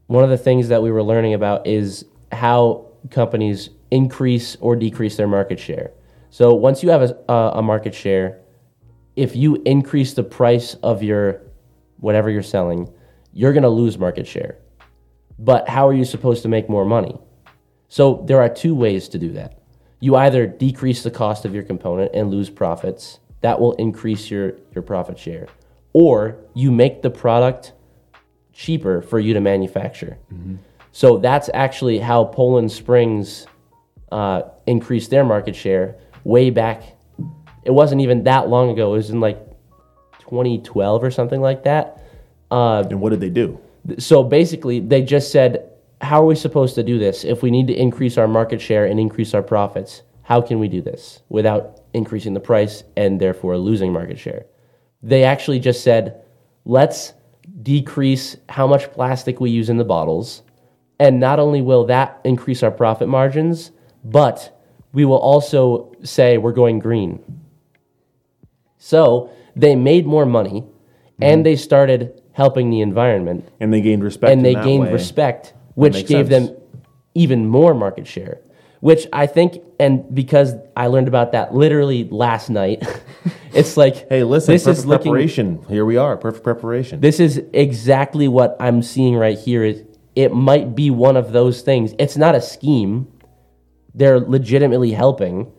one 0.09 0.25
of 0.25 0.31
the 0.31 0.37
things 0.39 0.69
that 0.69 0.83
we 0.83 0.91
were 0.91 1.03
learning 1.05 1.35
about 1.35 1.67
is 1.67 2.05
how 2.33 2.87
companies 3.11 3.71
increase 3.91 4.57
or 4.61 4.77
decrease 4.77 5.17
their 5.17 5.29
market 5.29 5.59
share. 5.59 5.93
So 6.31 6.55
once 6.55 6.83
you 6.83 6.91
have 6.91 7.03
a, 7.03 7.33
a 7.33 7.63
market 7.63 7.95
share, 7.95 8.41
if 9.15 9.35
you 9.35 9.63
increase 9.65 10.15
the 10.15 10.23
price 10.23 10.75
of 10.83 11.03
your 11.03 11.43
whatever 11.99 12.31
you're 12.31 12.43
selling, 12.43 12.93
you're 13.33 13.53
going 13.53 13.63
to 13.63 13.69
lose 13.69 13.99
market 13.99 14.27
share. 14.27 14.59
But 15.39 15.69
how 15.69 15.89
are 15.89 15.95
you 15.95 16.05
supposed 16.05 16.43
to 16.43 16.49
make 16.49 16.69
more 16.69 16.85
money? 16.85 17.19
So 17.89 18.25
there 18.27 18.41
are 18.41 18.49
two 18.49 18.75
ways 18.75 19.09
to 19.11 19.19
do 19.19 19.33
that. 19.33 19.59
You 20.01 20.17
either 20.17 20.47
decrease 20.47 21.03
the 21.03 21.11
cost 21.11 21.45
of 21.45 21.55
your 21.55 21.63
component 21.63 22.13
and 22.15 22.31
lose 22.31 22.51
profits. 22.51 23.21
That 23.41 23.61
will 23.61 23.73
increase 23.75 24.31
your, 24.31 24.55
your 24.75 24.83
profit 24.83 25.19
share. 25.19 25.49
Or 25.93 26.37
you 26.55 26.71
make 26.71 27.03
the 27.03 27.11
product 27.11 27.73
cheaper 28.53 29.03
for 29.03 29.19
you 29.19 29.35
to 29.35 29.41
manufacture. 29.41 30.19
Mm-hmm. 30.33 30.57
So 30.93 31.19
that's 31.19 31.51
actually 31.55 31.99
how 31.99 32.25
Poland 32.25 32.73
Springs 32.73 33.47
uh, 34.13 34.43
increased 34.67 35.11
their 35.11 35.25
market 35.25 35.57
share 35.57 35.97
way 36.25 36.51
back. 36.51 36.83
It 37.65 37.71
wasn't 37.73 38.01
even 38.01 38.25
that 38.25 38.49
long 38.49 38.71
ago. 38.71 38.95
It 38.95 38.97
was 38.99 39.11
in 39.11 39.21
like 39.21 39.39
2012 40.21 41.03
or 41.03 41.11
something 41.11 41.41
like 41.41 41.65
that. 41.65 42.03
Uh, 42.51 42.85
And 42.89 43.01
what 43.01 43.11
did 43.11 43.21
they 43.21 43.31
do? 43.31 43.59
so 43.99 44.23
basically, 44.23 44.81
they 44.81 45.03
just 45.03 45.31
said, 45.33 45.71
How 46.01 46.23
are 46.23 46.27
we 46.27 46.35
supposed 46.35 46.75
to 46.77 46.83
do 46.83 46.99
this? 46.99 47.25
If 47.25 47.43
we 47.43 47.51
need 47.51 47.67
to 47.69 47.75
increase 47.75 48.19
our 48.19 48.29
market 48.29 48.61
share 48.61 48.87
and 48.87 48.99
increase 49.01 49.35
our 49.35 49.43
profits, 49.43 50.03
how 50.23 50.41
can 50.41 50.59
we 50.59 50.69
do 50.69 50.81
this 50.83 51.23
without 51.29 51.81
increasing 51.95 52.35
the 52.35 52.41
price 52.41 52.83
and 52.97 53.21
therefore 53.21 53.57
losing 53.59 53.93
market 53.93 54.19
share? 54.19 54.47
They 55.03 55.25
actually 55.25 55.61
just 55.61 55.83
said, 55.83 56.23
Let's 56.65 57.13
decrease 57.63 58.37
how 58.49 58.67
much 58.67 58.91
plastic 58.93 59.41
we 59.41 59.51
use 59.51 59.69
in 59.71 59.77
the 59.77 59.85
bottles. 59.85 60.43
And 60.99 61.21
not 61.21 61.39
only 61.39 61.63
will 61.63 61.85
that 61.87 62.21
increase 62.25 62.63
our 62.63 62.71
profit 62.71 63.09
margins, 63.09 63.71
but 64.11 64.57
we 64.93 65.05
will 65.05 65.19
also 65.19 65.93
say 66.03 66.39
we're 66.39 66.53
going 66.53 66.79
green. 66.79 67.23
So 68.79 69.31
they 69.57 69.75
made 69.75 70.07
more 70.07 70.25
money 70.25 70.65
and 71.21 71.39
mm-hmm. 71.39 71.43
they 71.43 71.57
started 71.57 72.23
helping 72.33 72.71
the 72.71 72.81
environment 72.81 73.49
And 73.59 73.73
they 73.73 73.81
gained 73.81 74.05
respect. 74.05 74.33
and 74.33 74.45
they 74.45 74.55
gained 74.55 74.85
way. 74.85 74.93
respect, 74.93 75.55
which 75.75 76.07
gave 76.07 76.29
sense. 76.29 76.49
them 76.49 76.57
even 77.15 77.47
more 77.47 77.75
market 77.75 78.07
share. 78.07 78.41
Which 78.81 79.07
I 79.13 79.27
think, 79.27 79.63
and 79.81 80.15
because 80.15 80.55
I 80.77 80.87
learned 80.87 81.09
about 81.09 81.33
that 81.33 81.55
literally 81.55 82.05
last 82.05 82.51
night, 82.51 82.87
it's 83.53 83.77
like, 83.77 84.09
Hey, 84.09 84.23
listen, 84.23 84.53
this 84.53 84.67
is 84.67 84.87
looking, 84.87 85.13
preparation. 85.13 85.65
Here 85.69 85.85
we 85.85 85.97
are, 85.97 86.17
perfect 86.17 86.45
preparation. 86.45 87.01
this 87.01 87.19
is 87.19 87.43
exactly 87.53 88.29
what 88.29 88.55
I'm 88.61 88.83
seeing 88.83 89.17
right 89.17 89.39
here. 89.39 89.65
Is 89.65 89.83
it 90.15 90.33
might 90.33 90.75
be 90.75 90.91
one 90.91 91.17
of 91.17 91.33
those 91.33 91.63
things. 91.63 91.95
It's 91.99 92.17
not 92.17 92.35
a 92.35 92.41
scheme. 92.41 93.09
They're 93.97 94.21
legitimately 94.21 94.93
helping. 94.93 95.51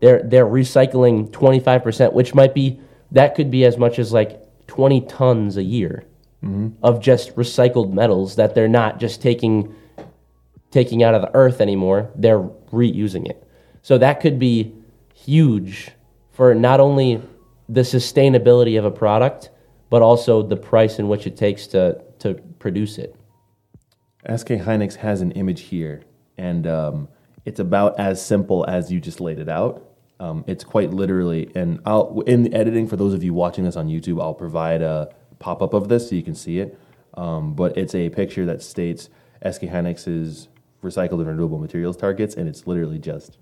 They're 0.00 0.22
they're 0.22 0.46
recycling 0.46 1.30
25%, 1.30 2.12
which 2.12 2.34
might 2.34 2.54
be 2.54 2.80
that 3.12 3.34
could 3.34 3.50
be 3.50 3.64
as 3.64 3.76
much 3.76 3.98
as 3.98 4.12
like 4.12 4.42
20 4.66 5.02
tons 5.02 5.56
a 5.56 5.62
year 5.62 6.04
of 6.82 7.00
just 7.00 7.34
recycled 7.36 7.92
metals 7.92 8.36
that 8.36 8.54
they're 8.54 8.68
not 8.68 8.98
just 8.98 9.20
taking 9.22 9.74
taking 10.70 11.02
out 11.02 11.14
of 11.14 11.22
the 11.22 11.30
earth 11.34 11.60
anymore. 11.60 12.10
They're 12.14 12.42
reusing 12.72 13.28
it. 13.28 13.42
So 13.82 13.98
that 13.98 14.20
could 14.20 14.38
be 14.38 14.74
huge 15.14 15.90
for 16.30 16.54
not 16.54 16.80
only 16.80 17.22
the 17.68 17.80
sustainability 17.80 18.78
of 18.78 18.84
a 18.84 18.90
product, 18.90 19.50
but 19.90 20.02
also 20.02 20.42
the 20.42 20.56
price 20.56 20.98
in 20.98 21.08
which 21.08 21.26
it 21.26 21.36
takes 21.36 21.66
to 21.68 22.02
to 22.20 22.34
produce 22.58 22.98
it. 22.98 23.14
SK 24.24 24.48
Hynix 24.48 24.96
has 24.96 25.20
an 25.20 25.32
image 25.32 25.62
here, 25.62 26.02
and 26.36 26.66
um, 26.66 27.08
it's 27.48 27.60
about 27.60 27.98
as 27.98 28.24
simple 28.24 28.66
as 28.68 28.92
you 28.92 29.00
just 29.00 29.20
laid 29.20 29.38
it 29.38 29.48
out. 29.48 29.82
Um, 30.20 30.44
it's 30.46 30.64
quite 30.64 30.90
literally, 30.90 31.50
and 31.54 31.80
I'll 31.86 32.20
in 32.26 32.42
the 32.42 32.52
editing 32.52 32.86
for 32.86 32.96
those 32.96 33.14
of 33.14 33.24
you 33.24 33.32
watching 33.32 33.64
this 33.64 33.74
on 33.74 33.88
YouTube, 33.88 34.20
I'll 34.20 34.34
provide 34.34 34.82
a 34.82 35.14
pop 35.38 35.62
up 35.62 35.72
of 35.72 35.88
this 35.88 36.10
so 36.10 36.14
you 36.14 36.22
can 36.22 36.34
see 36.34 36.58
it. 36.58 36.78
Um, 37.14 37.54
but 37.54 37.78
it's 37.78 37.94
a 37.94 38.10
picture 38.10 38.44
that 38.44 38.62
states 38.62 39.08
SK 39.50 39.62
Hynix's 39.62 40.48
recycled 40.82 41.20
and 41.20 41.28
renewable 41.28 41.58
materials 41.58 41.96
targets, 41.96 42.34
and 42.34 42.48
it's 42.48 42.66
literally 42.66 42.98
just 42.98 43.38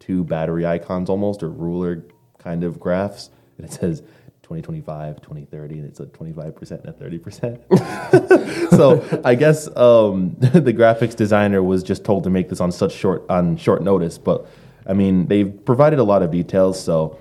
two 0.00 0.22
battery 0.22 0.66
icons 0.66 1.08
almost 1.08 1.42
or 1.42 1.48
ruler 1.48 2.04
kind 2.38 2.62
of 2.62 2.78
graphs, 2.78 3.30
and 3.56 3.66
it 3.66 3.72
says 3.72 4.02
2025, 4.46 5.20
2030, 5.22 5.78
and 5.80 5.88
it's 5.88 5.98
a 5.98 6.06
25% 6.06 6.70
and 6.70 6.88
a 6.88 6.92
30%. 6.92 8.70
so 8.76 9.20
I 9.24 9.34
guess 9.34 9.66
um, 9.76 10.36
the 10.38 10.72
graphics 10.72 11.16
designer 11.16 11.64
was 11.64 11.82
just 11.82 12.04
told 12.04 12.22
to 12.24 12.30
make 12.30 12.48
this 12.48 12.60
on 12.60 12.70
such 12.70 12.92
short 12.92 13.24
on 13.28 13.56
short 13.56 13.82
notice, 13.82 14.18
but 14.18 14.46
I 14.86 14.92
mean 14.92 15.26
they've 15.26 15.52
provided 15.64 15.98
a 15.98 16.04
lot 16.04 16.22
of 16.22 16.30
details. 16.30 16.80
So 16.80 17.18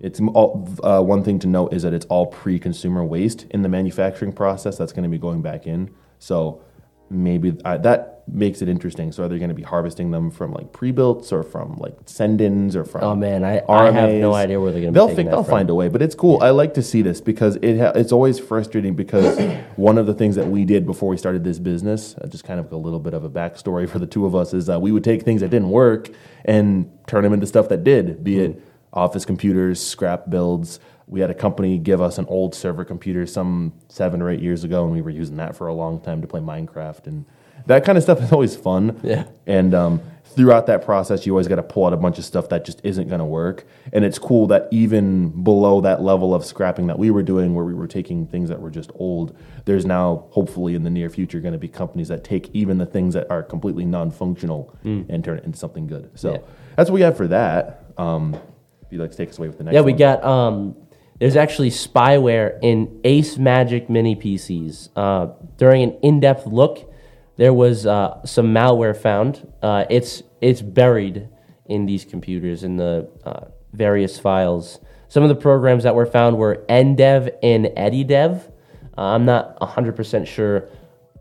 it's 0.00 0.20
all, 0.20 0.68
uh, 0.82 1.00
one 1.00 1.22
thing 1.22 1.38
to 1.38 1.46
note 1.46 1.72
is 1.72 1.84
that 1.84 1.94
it's 1.94 2.06
all 2.06 2.26
pre-consumer 2.26 3.04
waste 3.04 3.46
in 3.50 3.62
the 3.62 3.68
manufacturing 3.68 4.32
process 4.32 4.76
that's 4.76 4.92
going 4.92 5.04
to 5.04 5.08
be 5.08 5.18
going 5.18 5.42
back 5.42 5.68
in. 5.68 5.94
So 6.18 6.60
maybe 7.08 7.56
uh, 7.64 7.76
that 7.78 8.11
makes 8.26 8.62
it 8.62 8.68
interesting. 8.68 9.12
So 9.12 9.24
are 9.24 9.28
they 9.28 9.38
going 9.38 9.48
to 9.48 9.54
be 9.54 9.62
harvesting 9.62 10.10
them 10.10 10.30
from 10.30 10.52
like 10.52 10.72
pre-builts 10.72 11.32
or 11.32 11.42
from 11.42 11.76
like 11.78 11.94
send-ins 12.06 12.76
or 12.76 12.84
from? 12.84 13.02
Oh 13.02 13.14
man, 13.14 13.44
I, 13.44 13.62
I 13.68 13.90
have 13.90 14.10
no 14.14 14.32
idea 14.34 14.60
where 14.60 14.72
they're 14.72 14.80
going 14.80 14.92
to 14.94 15.00
be 15.00 15.06
They'll 15.06 15.14
think 15.14 15.30
they'll 15.30 15.44
from. 15.44 15.50
find 15.50 15.70
a 15.70 15.74
way, 15.74 15.88
but 15.88 16.02
it's 16.02 16.14
cool. 16.14 16.42
I 16.42 16.50
like 16.50 16.74
to 16.74 16.82
see 16.82 17.02
this 17.02 17.20
because 17.20 17.56
it 17.56 17.78
ha- 17.78 17.92
it's 17.94 18.12
always 18.12 18.38
frustrating 18.38 18.94
because 18.94 19.38
one 19.76 19.98
of 19.98 20.06
the 20.06 20.14
things 20.14 20.36
that 20.36 20.46
we 20.48 20.64
did 20.64 20.86
before 20.86 21.08
we 21.08 21.16
started 21.16 21.44
this 21.44 21.58
business, 21.58 22.14
uh, 22.22 22.26
just 22.26 22.44
kind 22.44 22.60
of 22.60 22.70
a 22.72 22.76
little 22.76 23.00
bit 23.00 23.14
of 23.14 23.24
a 23.24 23.30
backstory 23.30 23.88
for 23.88 23.98
the 23.98 24.06
two 24.06 24.26
of 24.26 24.34
us, 24.34 24.54
is 24.54 24.68
uh, 24.70 24.78
we 24.78 24.92
would 24.92 25.04
take 25.04 25.22
things 25.22 25.40
that 25.40 25.50
didn't 25.50 25.70
work 25.70 26.08
and 26.44 26.90
turn 27.06 27.24
them 27.24 27.32
into 27.32 27.46
stuff 27.46 27.68
that 27.68 27.84
did, 27.84 28.22
be 28.24 28.38
it 28.40 28.62
office 28.92 29.24
computers, 29.24 29.84
scrap 29.84 30.28
builds. 30.30 30.78
We 31.06 31.20
had 31.20 31.30
a 31.30 31.34
company 31.34 31.78
give 31.78 32.00
us 32.00 32.18
an 32.18 32.26
old 32.26 32.54
server 32.54 32.84
computer 32.84 33.26
some 33.26 33.74
seven 33.88 34.22
or 34.22 34.30
eight 34.30 34.40
years 34.40 34.64
ago, 34.64 34.84
and 34.84 34.92
we 34.92 35.02
were 35.02 35.10
using 35.10 35.36
that 35.36 35.56
for 35.56 35.66
a 35.66 35.74
long 35.74 36.00
time 36.00 36.20
to 36.22 36.26
play 36.26 36.40
Minecraft 36.40 37.06
and 37.06 37.24
that 37.66 37.84
kind 37.84 37.96
of 37.98 38.04
stuff 38.04 38.20
is 38.22 38.32
always 38.32 38.56
fun. 38.56 39.00
Yeah. 39.02 39.24
And 39.46 39.74
um, 39.74 40.00
throughout 40.24 40.66
that 40.66 40.84
process, 40.84 41.26
you 41.26 41.32
always 41.32 41.48
got 41.48 41.56
to 41.56 41.62
pull 41.62 41.84
out 41.86 41.92
a 41.92 41.96
bunch 41.96 42.18
of 42.18 42.24
stuff 42.24 42.48
that 42.48 42.64
just 42.64 42.80
isn't 42.84 43.08
going 43.08 43.18
to 43.18 43.24
work. 43.24 43.64
And 43.92 44.04
it's 44.04 44.18
cool 44.18 44.46
that 44.48 44.68
even 44.70 45.42
below 45.42 45.80
that 45.82 46.00
level 46.02 46.34
of 46.34 46.44
scrapping 46.44 46.86
that 46.86 46.98
we 46.98 47.10
were 47.10 47.22
doing, 47.22 47.54
where 47.54 47.64
we 47.64 47.74
were 47.74 47.86
taking 47.86 48.26
things 48.26 48.48
that 48.48 48.60
were 48.60 48.70
just 48.70 48.90
old, 48.94 49.36
there's 49.66 49.84
now 49.84 50.26
hopefully 50.30 50.74
in 50.74 50.82
the 50.84 50.90
near 50.90 51.10
future 51.10 51.40
going 51.40 51.52
to 51.52 51.58
be 51.58 51.68
companies 51.68 52.08
that 52.08 52.24
take 52.24 52.48
even 52.54 52.78
the 52.78 52.86
things 52.86 53.14
that 53.14 53.30
are 53.30 53.42
completely 53.42 53.84
non-functional 53.84 54.74
and 54.84 55.22
turn 55.24 55.38
it 55.38 55.44
into 55.44 55.58
something 55.58 55.86
good. 55.86 56.10
So. 56.14 56.32
Yeah. 56.32 56.38
that's 56.76 56.90
what 56.90 56.94
we 56.94 57.00
have 57.02 57.16
for 57.16 57.28
that. 57.28 57.84
Um, 57.98 58.34
if 58.82 58.90
you'd 58.90 59.00
like 59.00 59.10
to 59.12 59.16
take 59.16 59.28
us 59.30 59.38
away 59.38 59.48
with 59.48 59.58
the 59.58 59.64
next 59.64 59.74
Yeah, 59.74 59.80
one. 59.80 59.86
we 59.86 59.92
got. 59.92 60.24
Um, 60.24 60.76
there's 61.18 61.36
actually 61.36 61.70
spyware 61.70 62.58
in 62.62 63.00
Ace 63.04 63.38
Magic 63.38 63.88
mini 63.88 64.16
PCs. 64.16 64.88
Uh, 64.96 65.28
during 65.56 65.82
an 65.84 65.92
in-depth 66.02 66.46
look, 66.46 66.91
there 67.36 67.54
was 67.54 67.86
uh, 67.86 68.24
some 68.24 68.52
malware 68.52 68.96
found. 68.96 69.46
Uh, 69.62 69.84
it's 69.90 70.22
it's 70.40 70.62
buried 70.62 71.28
in 71.66 71.86
these 71.86 72.04
computers 72.04 72.64
in 72.64 72.76
the 72.76 73.08
uh, 73.24 73.46
various 73.72 74.18
files. 74.18 74.80
Some 75.08 75.22
of 75.22 75.28
the 75.28 75.34
programs 75.34 75.84
that 75.84 75.94
were 75.94 76.06
found 76.06 76.38
were 76.38 76.64
NDev 76.68 77.36
and 77.42 77.66
EdiDev. 77.66 78.50
Uh, 78.96 79.00
I'm 79.00 79.24
not 79.24 79.58
100% 79.60 80.26
sure 80.26 80.68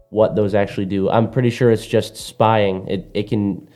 what 0.09 0.35
those 0.35 0.55
actually 0.55 0.85
do. 0.85 1.09
I'm 1.09 1.29
pretty 1.29 1.49
sure 1.49 1.71
it's 1.71 1.85
just 1.85 2.17
spying. 2.17 2.87
It 2.87 3.11
it 3.13 3.29
can 3.29 3.69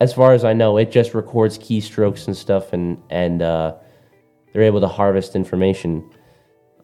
as 0.00 0.12
far 0.12 0.32
as 0.32 0.44
I 0.44 0.52
know, 0.52 0.76
it 0.76 0.90
just 0.90 1.14
records 1.14 1.58
keystrokes 1.58 2.26
and 2.26 2.36
stuff, 2.36 2.72
and 2.72 3.02
and 3.10 3.42
uh, 3.42 3.74
they're 4.52 4.62
able 4.62 4.80
to 4.80 4.88
harvest 4.88 5.34
information. 5.34 6.10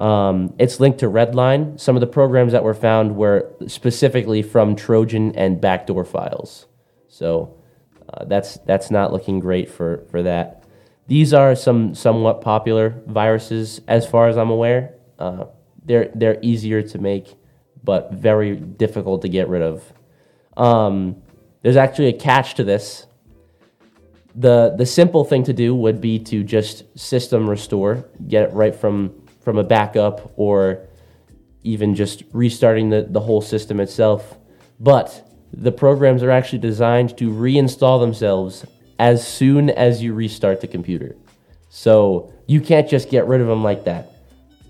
Um, 0.00 0.54
it's 0.58 0.80
linked 0.80 1.00
to 1.00 1.06
Redline. 1.06 1.78
Some 1.78 1.94
of 1.94 2.00
the 2.00 2.06
programs 2.06 2.52
that 2.52 2.64
were 2.64 2.74
found 2.74 3.16
were 3.16 3.52
specifically 3.66 4.42
from 4.42 4.74
Trojan 4.74 5.36
and 5.36 5.60
backdoor 5.60 6.06
files. 6.06 6.66
So 7.08 7.54
uh, 8.08 8.24
that's 8.24 8.56
that's 8.60 8.90
not 8.90 9.12
looking 9.12 9.40
great 9.40 9.70
for 9.70 10.06
for 10.10 10.22
that. 10.22 10.64
These 11.06 11.34
are 11.34 11.54
some 11.54 11.94
somewhat 11.94 12.40
popular 12.40 13.02
viruses, 13.06 13.82
as 13.86 14.06
far 14.06 14.28
as 14.28 14.38
I'm 14.38 14.50
aware. 14.50 14.94
Uh, 15.18 15.44
they're 15.84 16.10
they're 16.14 16.38
easier 16.40 16.82
to 16.82 16.98
make, 16.98 17.34
but 17.84 18.12
very 18.12 18.56
difficult 18.56 19.22
to 19.22 19.28
get 19.28 19.48
rid 19.48 19.60
of. 19.60 19.92
Um, 20.56 21.22
there's 21.62 21.76
actually 21.76 22.08
a 22.08 22.12
catch 22.12 22.54
to 22.54 22.64
this. 22.64 23.06
The 24.34 24.74
the 24.78 24.86
simple 24.86 25.24
thing 25.24 25.42
to 25.44 25.52
do 25.52 25.74
would 25.74 26.00
be 26.00 26.18
to 26.20 26.42
just 26.42 26.84
system 26.98 27.50
restore, 27.50 28.08
get 28.28 28.48
it 28.48 28.54
right 28.54 28.74
from 28.74 29.19
from 29.40 29.58
a 29.58 29.64
backup 29.64 30.32
or 30.36 30.86
even 31.62 31.94
just 31.94 32.22
restarting 32.32 32.90
the, 32.90 33.06
the 33.08 33.20
whole 33.20 33.40
system 33.40 33.80
itself. 33.80 34.38
But 34.78 35.26
the 35.52 35.72
programs 35.72 36.22
are 36.22 36.30
actually 36.30 36.60
designed 36.60 37.16
to 37.18 37.30
reinstall 37.30 38.00
themselves 38.00 38.64
as 38.98 39.26
soon 39.26 39.70
as 39.70 40.02
you 40.02 40.14
restart 40.14 40.60
the 40.60 40.66
computer. 40.66 41.16
So 41.68 42.32
you 42.46 42.60
can't 42.60 42.88
just 42.88 43.10
get 43.10 43.26
rid 43.26 43.40
of 43.40 43.46
them 43.46 43.62
like 43.62 43.84
that. 43.84 44.12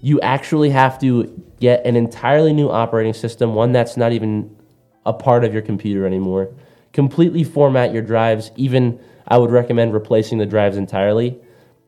You 0.02 0.20
actually 0.20 0.70
have 0.70 0.98
to 1.00 1.42
get 1.61 1.85
an 1.85 1.96
entirely 1.96 2.52
new 2.52 2.70
operating 2.70 3.12
system, 3.12 3.54
one 3.54 3.72
that's 3.72 3.96
not 3.96 4.12
even 4.12 4.56
a 5.04 5.12
part 5.12 5.44
of 5.44 5.52
your 5.52 5.62
computer 5.62 6.06
anymore. 6.06 6.54
Completely 6.92 7.44
format 7.44 7.92
your 7.92 8.02
drives. 8.02 8.50
Even 8.56 9.00
I 9.28 9.38
would 9.38 9.50
recommend 9.50 9.92
replacing 9.92 10.38
the 10.38 10.46
drives 10.46 10.76
entirely 10.76 11.38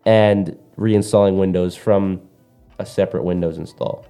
and 0.04 0.58
reinstalling 0.76 1.38
Windows 1.38 1.74
from 1.76 2.20
a 2.78 2.86
separate 2.86 3.24
Windows 3.24 3.58
install. 3.58 4.06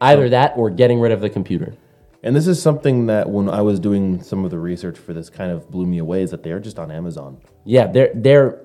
Either 0.00 0.28
that 0.28 0.54
or 0.56 0.70
getting 0.70 1.00
rid 1.00 1.12
of 1.12 1.20
the 1.20 1.28
computer. 1.28 1.74
And 2.22 2.34
this 2.34 2.46
is 2.46 2.60
something 2.60 3.06
that 3.06 3.30
when 3.30 3.48
I 3.48 3.62
was 3.62 3.78
doing 3.78 4.22
some 4.22 4.44
of 4.44 4.50
the 4.50 4.58
research 4.58 4.98
for 4.98 5.12
this 5.12 5.30
kind 5.30 5.52
of 5.52 5.70
blew 5.70 5.86
me 5.86 5.98
away 5.98 6.22
is 6.22 6.30
that 6.32 6.42
they're 6.42 6.60
just 6.60 6.78
on 6.78 6.90
Amazon. 6.90 7.40
Yeah, 7.64 7.86
they're 7.86 8.10
they're 8.14 8.60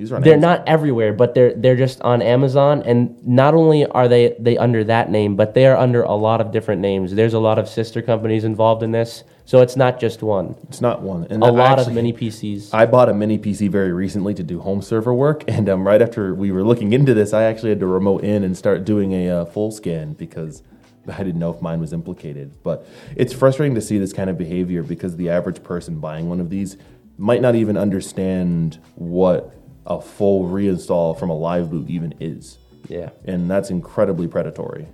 These 0.00 0.12
are 0.12 0.16
on 0.16 0.22
they're 0.22 0.32
Amazon. 0.32 0.58
not 0.58 0.66
everywhere, 0.68 1.12
but 1.12 1.34
they're 1.34 1.52
they're 1.52 1.76
just 1.76 2.00
on 2.00 2.22
Amazon. 2.22 2.82
And 2.86 3.22
not 3.26 3.52
only 3.52 3.84
are 3.84 4.08
they 4.08 4.34
they 4.38 4.56
under 4.56 4.82
that 4.84 5.10
name, 5.10 5.36
but 5.36 5.52
they 5.52 5.66
are 5.66 5.76
under 5.76 6.02
a 6.02 6.14
lot 6.14 6.40
of 6.40 6.52
different 6.52 6.80
names. 6.80 7.14
There's 7.14 7.34
a 7.34 7.38
lot 7.38 7.58
of 7.58 7.68
sister 7.68 8.00
companies 8.00 8.44
involved 8.44 8.82
in 8.82 8.92
this, 8.92 9.24
so 9.44 9.60
it's 9.60 9.76
not 9.76 10.00
just 10.00 10.22
one. 10.22 10.56
It's 10.70 10.80
not 10.80 11.02
one. 11.02 11.26
And 11.28 11.42
A 11.42 11.48
I 11.48 11.50
lot 11.50 11.78
of 11.78 11.92
mini 11.92 12.14
PCs. 12.14 12.70
I 12.72 12.86
bought 12.86 13.10
a 13.10 13.14
mini 13.14 13.38
PC 13.38 13.68
very 13.68 13.92
recently 13.92 14.32
to 14.32 14.42
do 14.42 14.60
home 14.60 14.80
server 14.80 15.12
work, 15.12 15.44
and 15.46 15.68
um, 15.68 15.86
right 15.86 16.00
after 16.00 16.34
we 16.34 16.50
were 16.50 16.64
looking 16.64 16.94
into 16.94 17.12
this, 17.12 17.34
I 17.34 17.42
actually 17.42 17.68
had 17.68 17.80
to 17.80 17.86
remote 17.86 18.24
in 18.24 18.42
and 18.42 18.56
start 18.56 18.86
doing 18.86 19.12
a 19.12 19.28
uh, 19.28 19.44
full 19.44 19.70
scan 19.70 20.14
because 20.14 20.62
I 21.12 21.22
didn't 21.22 21.40
know 21.40 21.52
if 21.52 21.60
mine 21.60 21.78
was 21.78 21.92
implicated. 21.92 22.54
But 22.62 22.86
it's 23.16 23.34
frustrating 23.34 23.74
to 23.74 23.82
see 23.82 23.98
this 23.98 24.14
kind 24.14 24.30
of 24.30 24.38
behavior 24.38 24.82
because 24.82 25.18
the 25.18 25.28
average 25.28 25.62
person 25.62 26.00
buying 26.00 26.30
one 26.30 26.40
of 26.40 26.48
these 26.48 26.78
might 27.18 27.42
not 27.42 27.54
even 27.54 27.76
understand 27.76 28.78
what 28.94 29.59
a 29.90 30.00
full 30.00 30.48
reinstall 30.48 31.18
from 31.18 31.30
a 31.30 31.36
live 31.36 31.68
boot 31.68 31.90
even 31.90 32.14
is, 32.20 32.58
yeah. 32.88 33.10
and 33.24 33.50
that's 33.50 33.70
incredibly 33.70 34.28
predatory, 34.28 34.86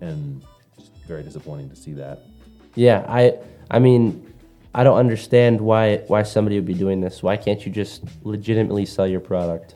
and 0.00 0.42
just 0.78 0.92
very 1.06 1.24
disappointing 1.24 1.68
to 1.68 1.76
see 1.76 1.92
that. 1.92 2.20
Yeah, 2.76 3.04
I 3.08 3.38
I 3.70 3.80
mean, 3.80 4.32
I 4.72 4.84
don't 4.84 4.98
understand 4.98 5.60
why 5.60 5.96
why 6.06 6.22
somebody 6.22 6.56
would 6.56 6.64
be 6.64 6.74
doing 6.74 7.00
this. 7.00 7.24
Why 7.24 7.36
can't 7.36 7.66
you 7.66 7.72
just 7.72 8.04
legitimately 8.22 8.86
sell 8.86 9.08
your 9.08 9.20
product? 9.20 9.74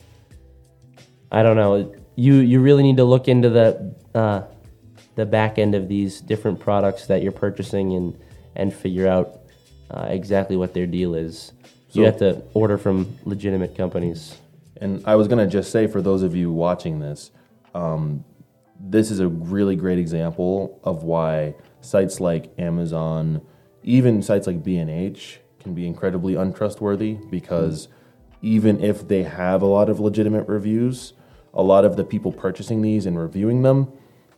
I 1.32 1.42
don't 1.42 1.56
know. 1.56 1.92
You 2.14 2.34
you 2.34 2.60
really 2.60 2.84
need 2.84 2.98
to 2.98 3.04
look 3.04 3.26
into 3.26 3.50
the 3.50 3.94
uh, 4.14 4.42
the 5.16 5.26
back 5.26 5.58
end 5.58 5.74
of 5.74 5.88
these 5.88 6.20
different 6.20 6.60
products 6.60 7.06
that 7.06 7.22
you're 7.22 7.32
purchasing 7.32 7.94
and 7.94 8.16
and 8.54 8.72
figure 8.72 9.08
out 9.08 9.40
uh, 9.90 10.06
exactly 10.10 10.56
what 10.56 10.74
their 10.74 10.86
deal 10.86 11.16
is. 11.16 11.52
you 11.92 12.04
have 12.04 12.18
to 12.18 12.40
order 12.54 12.78
from 12.78 13.18
legitimate 13.24 13.76
companies. 13.76 14.36
And 14.76 15.02
I 15.06 15.16
was 15.16 15.28
going 15.28 15.44
to 15.44 15.50
just 15.50 15.70
say 15.70 15.86
for 15.86 16.00
those 16.00 16.22
of 16.22 16.34
you 16.34 16.52
watching 16.52 17.00
this, 17.00 17.30
um, 17.74 18.24
this 18.78 19.10
is 19.10 19.20
a 19.20 19.28
really 19.28 19.76
great 19.76 19.98
example 19.98 20.80
of 20.84 21.02
why 21.02 21.54
sites 21.80 22.20
like 22.20 22.50
Amazon, 22.58 23.42
even 23.82 24.22
sites 24.22 24.46
like 24.46 24.64
B&H, 24.64 25.40
can 25.60 25.74
be 25.74 25.86
incredibly 25.86 26.34
untrustworthy 26.34 27.18
because 27.30 27.88
even 28.42 28.82
if 28.82 29.06
they 29.06 29.22
have 29.22 29.60
a 29.60 29.66
lot 29.66 29.90
of 29.90 30.00
legitimate 30.00 30.48
reviews, 30.48 31.12
a 31.52 31.62
lot 31.62 31.84
of 31.84 31.96
the 31.96 32.04
people 32.04 32.32
purchasing 32.32 32.80
these 32.80 33.06
and 33.06 33.18
reviewing 33.18 33.62
them 33.62 33.92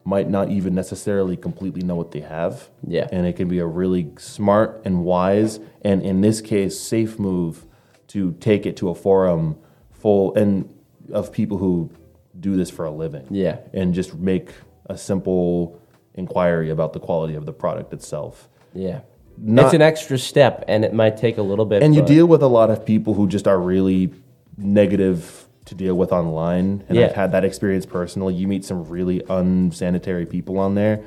might 0.04 0.28
not 0.28 0.50
even 0.50 0.74
necessarily 0.74 1.36
completely 1.36 1.82
know 1.82 1.94
what 1.94 2.10
they 2.10 2.20
have. 2.20 2.68
Yeah. 2.86 3.06
And 3.12 3.26
it 3.26 3.36
can 3.36 3.48
be 3.48 3.60
a 3.60 3.66
really 3.66 4.10
smart 4.18 4.82
and 4.84 5.04
wise, 5.04 5.60
and 5.82 6.02
in 6.02 6.20
this 6.20 6.40
case, 6.40 6.80
safe 6.80 7.18
move 7.18 7.66
to 8.08 8.32
take 8.40 8.66
it 8.66 8.76
to 8.78 8.88
a 8.88 8.94
forum 8.94 9.56
full 10.02 10.34
and 10.34 10.68
of 11.12 11.32
people 11.32 11.56
who 11.58 11.90
do 12.38 12.56
this 12.56 12.70
for 12.70 12.84
a 12.84 12.90
living. 12.90 13.26
Yeah. 13.30 13.58
And 13.72 13.94
just 13.94 14.14
make 14.14 14.50
a 14.86 14.98
simple 14.98 15.80
inquiry 16.14 16.70
about 16.70 16.92
the 16.92 17.00
quality 17.00 17.34
of 17.34 17.46
the 17.46 17.52
product 17.52 17.92
itself. 17.92 18.48
Yeah. 18.74 19.00
Not- 19.38 19.66
it's 19.66 19.74
an 19.74 19.82
extra 19.82 20.18
step, 20.18 20.64
and 20.68 20.84
it 20.84 20.92
might 20.92 21.16
take 21.16 21.38
a 21.38 21.42
little 21.42 21.64
bit. 21.64 21.82
And 21.82 21.94
you 21.94 22.02
deal 22.02 22.26
with 22.26 22.42
a 22.42 22.46
lot 22.48 22.68
of 22.70 22.84
people 22.84 23.14
who 23.14 23.26
just 23.28 23.46
are 23.48 23.58
really 23.58 24.12
negative 24.58 25.46
to 25.66 25.74
deal 25.74 25.94
with 25.94 26.12
online. 26.12 26.84
And 26.88 26.98
Yeah. 26.98 27.06
I've 27.06 27.14
had 27.14 27.32
that 27.32 27.44
experience 27.44 27.86
personally. 27.86 28.34
You 28.34 28.48
meet 28.48 28.64
some 28.64 28.84
really 28.88 29.22
unsanitary 29.28 30.26
people 30.26 30.58
on 30.58 30.74
there. 30.74 31.00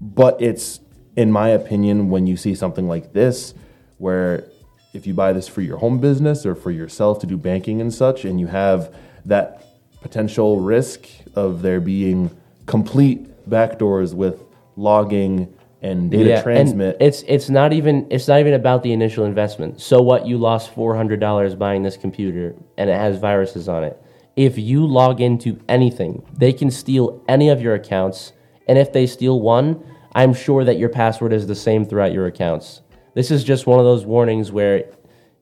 But 0.00 0.42
it's, 0.42 0.80
in 1.16 1.30
my 1.30 1.48
opinion, 1.50 2.10
when 2.10 2.26
you 2.26 2.36
see 2.36 2.54
something 2.54 2.88
like 2.88 3.12
this, 3.12 3.54
where 3.98 4.44
if 4.94 5.06
you 5.06 5.12
buy 5.12 5.32
this 5.32 5.48
for 5.48 5.60
your 5.60 5.76
home 5.78 5.98
business 5.98 6.46
or 6.46 6.54
for 6.54 6.70
yourself 6.70 7.18
to 7.18 7.26
do 7.26 7.36
banking 7.36 7.80
and 7.80 7.92
such, 7.92 8.24
and 8.24 8.40
you 8.40 8.46
have 8.46 8.94
that 9.26 9.66
potential 10.00 10.60
risk 10.60 11.06
of 11.34 11.62
there 11.62 11.80
being 11.80 12.30
complete 12.66 13.48
backdoors 13.50 14.14
with 14.14 14.42
logging 14.76 15.52
and 15.82 16.10
data 16.10 16.36
and 16.36 16.42
transmit. 16.42 16.96
it's 16.98 17.22
it's 17.26 17.50
not 17.50 17.72
even 17.72 18.06
it's 18.10 18.26
not 18.26 18.40
even 18.40 18.54
about 18.54 18.82
the 18.82 18.92
initial 18.92 19.24
investment. 19.24 19.80
So 19.80 20.00
what 20.00 20.26
you 20.26 20.38
lost 20.38 20.72
four 20.72 20.96
hundred 20.96 21.20
dollars 21.20 21.54
buying 21.54 21.82
this 21.82 21.96
computer 21.96 22.54
and 22.78 22.88
it 22.88 22.94
has 22.96 23.18
viruses 23.18 23.68
on 23.68 23.84
it. 23.84 24.00
If 24.36 24.58
you 24.58 24.86
log 24.86 25.20
into 25.20 25.60
anything, 25.68 26.24
they 26.32 26.52
can 26.52 26.70
steal 26.70 27.22
any 27.28 27.50
of 27.50 27.60
your 27.60 27.74
accounts, 27.74 28.32
and 28.66 28.78
if 28.78 28.92
they 28.92 29.06
steal 29.06 29.40
one, 29.40 29.84
I'm 30.14 30.32
sure 30.32 30.64
that 30.64 30.78
your 30.78 30.88
password 30.88 31.32
is 31.32 31.46
the 31.46 31.54
same 31.54 31.84
throughout 31.84 32.12
your 32.12 32.26
accounts. 32.26 32.80
This 33.14 33.30
is 33.30 33.44
just 33.44 33.66
one 33.66 33.78
of 33.78 33.84
those 33.84 34.04
warnings 34.04 34.50
where 34.52 34.84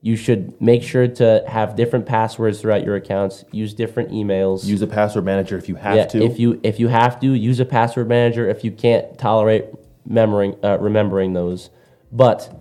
you 0.02 0.16
should 0.16 0.60
make 0.60 0.82
sure 0.82 1.06
to 1.06 1.44
have 1.46 1.76
different 1.76 2.06
passwords 2.06 2.60
throughout 2.60 2.84
your 2.84 2.96
accounts, 2.96 3.44
use 3.52 3.72
different 3.72 4.10
emails. 4.10 4.64
use 4.64 4.82
a 4.82 4.86
password 4.86 5.24
manager 5.24 5.56
if 5.56 5.68
you 5.68 5.76
have 5.76 5.96
Yeah, 5.96 6.06
to. 6.06 6.22
If 6.22 6.38
you 6.38 6.60
if 6.62 6.80
you 6.80 6.88
have 6.88 7.20
to 7.20 7.32
use 7.32 7.60
a 7.60 7.64
password 7.64 8.08
manager, 8.08 8.48
if 8.48 8.64
you 8.64 8.72
can't 8.72 9.16
tolerate 9.16 9.66
remembering 10.04 10.56
uh, 10.62 10.78
remembering 10.80 11.32
those, 11.34 11.70
but 12.10 12.52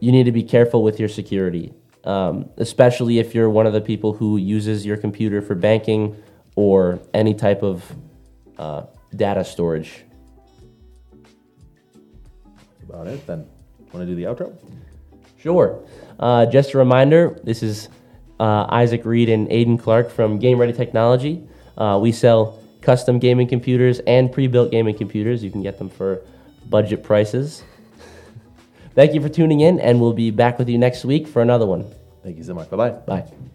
you 0.00 0.12
need 0.12 0.24
to 0.24 0.32
be 0.32 0.42
careful 0.42 0.82
with 0.82 1.00
your 1.00 1.08
security, 1.08 1.72
um, 2.04 2.50
especially 2.58 3.18
if 3.18 3.34
you're 3.34 3.48
one 3.48 3.66
of 3.66 3.72
the 3.72 3.80
people 3.80 4.12
who 4.12 4.36
uses 4.36 4.84
your 4.84 4.98
computer 4.98 5.40
for 5.40 5.54
banking 5.54 6.14
or 6.56 7.00
any 7.14 7.32
type 7.32 7.62
of 7.62 7.90
uh, 8.58 8.82
data 9.16 9.44
storage. 9.44 10.04
about 12.86 13.06
it. 13.06 13.26
Then, 13.26 13.46
want 13.94 14.06
to 14.06 14.14
do 14.14 14.20
the 14.20 14.24
outro? 14.24 14.56
Sure. 15.38 15.80
Uh, 16.18 16.46
just 16.46 16.74
a 16.74 16.78
reminder 16.78 17.38
this 17.44 17.62
is 17.62 17.88
uh, 18.40 18.66
Isaac 18.68 19.04
Reed 19.04 19.28
and 19.28 19.48
Aiden 19.48 19.78
Clark 19.78 20.10
from 20.10 20.38
Game 20.38 20.58
Ready 20.58 20.72
Technology. 20.72 21.46
Uh, 21.78 21.98
we 22.00 22.12
sell 22.12 22.58
custom 22.82 23.18
gaming 23.18 23.48
computers 23.48 24.00
and 24.00 24.32
pre 24.32 24.46
built 24.46 24.70
gaming 24.70 24.96
computers. 24.96 25.42
You 25.42 25.50
can 25.50 25.62
get 25.62 25.78
them 25.78 25.88
for 25.88 26.22
budget 26.68 27.02
prices. 27.02 27.62
Thank 28.94 29.14
you 29.14 29.20
for 29.20 29.28
tuning 29.28 29.60
in, 29.60 29.80
and 29.80 30.00
we'll 30.00 30.12
be 30.12 30.30
back 30.30 30.58
with 30.58 30.68
you 30.68 30.78
next 30.78 31.04
week 31.04 31.26
for 31.26 31.42
another 31.42 31.66
one. 31.66 31.84
Thank 32.22 32.36
you 32.36 32.44
so 32.44 32.54
much. 32.54 32.70
Bye 32.70 32.76
bye. 32.76 32.90
Bye. 32.90 33.50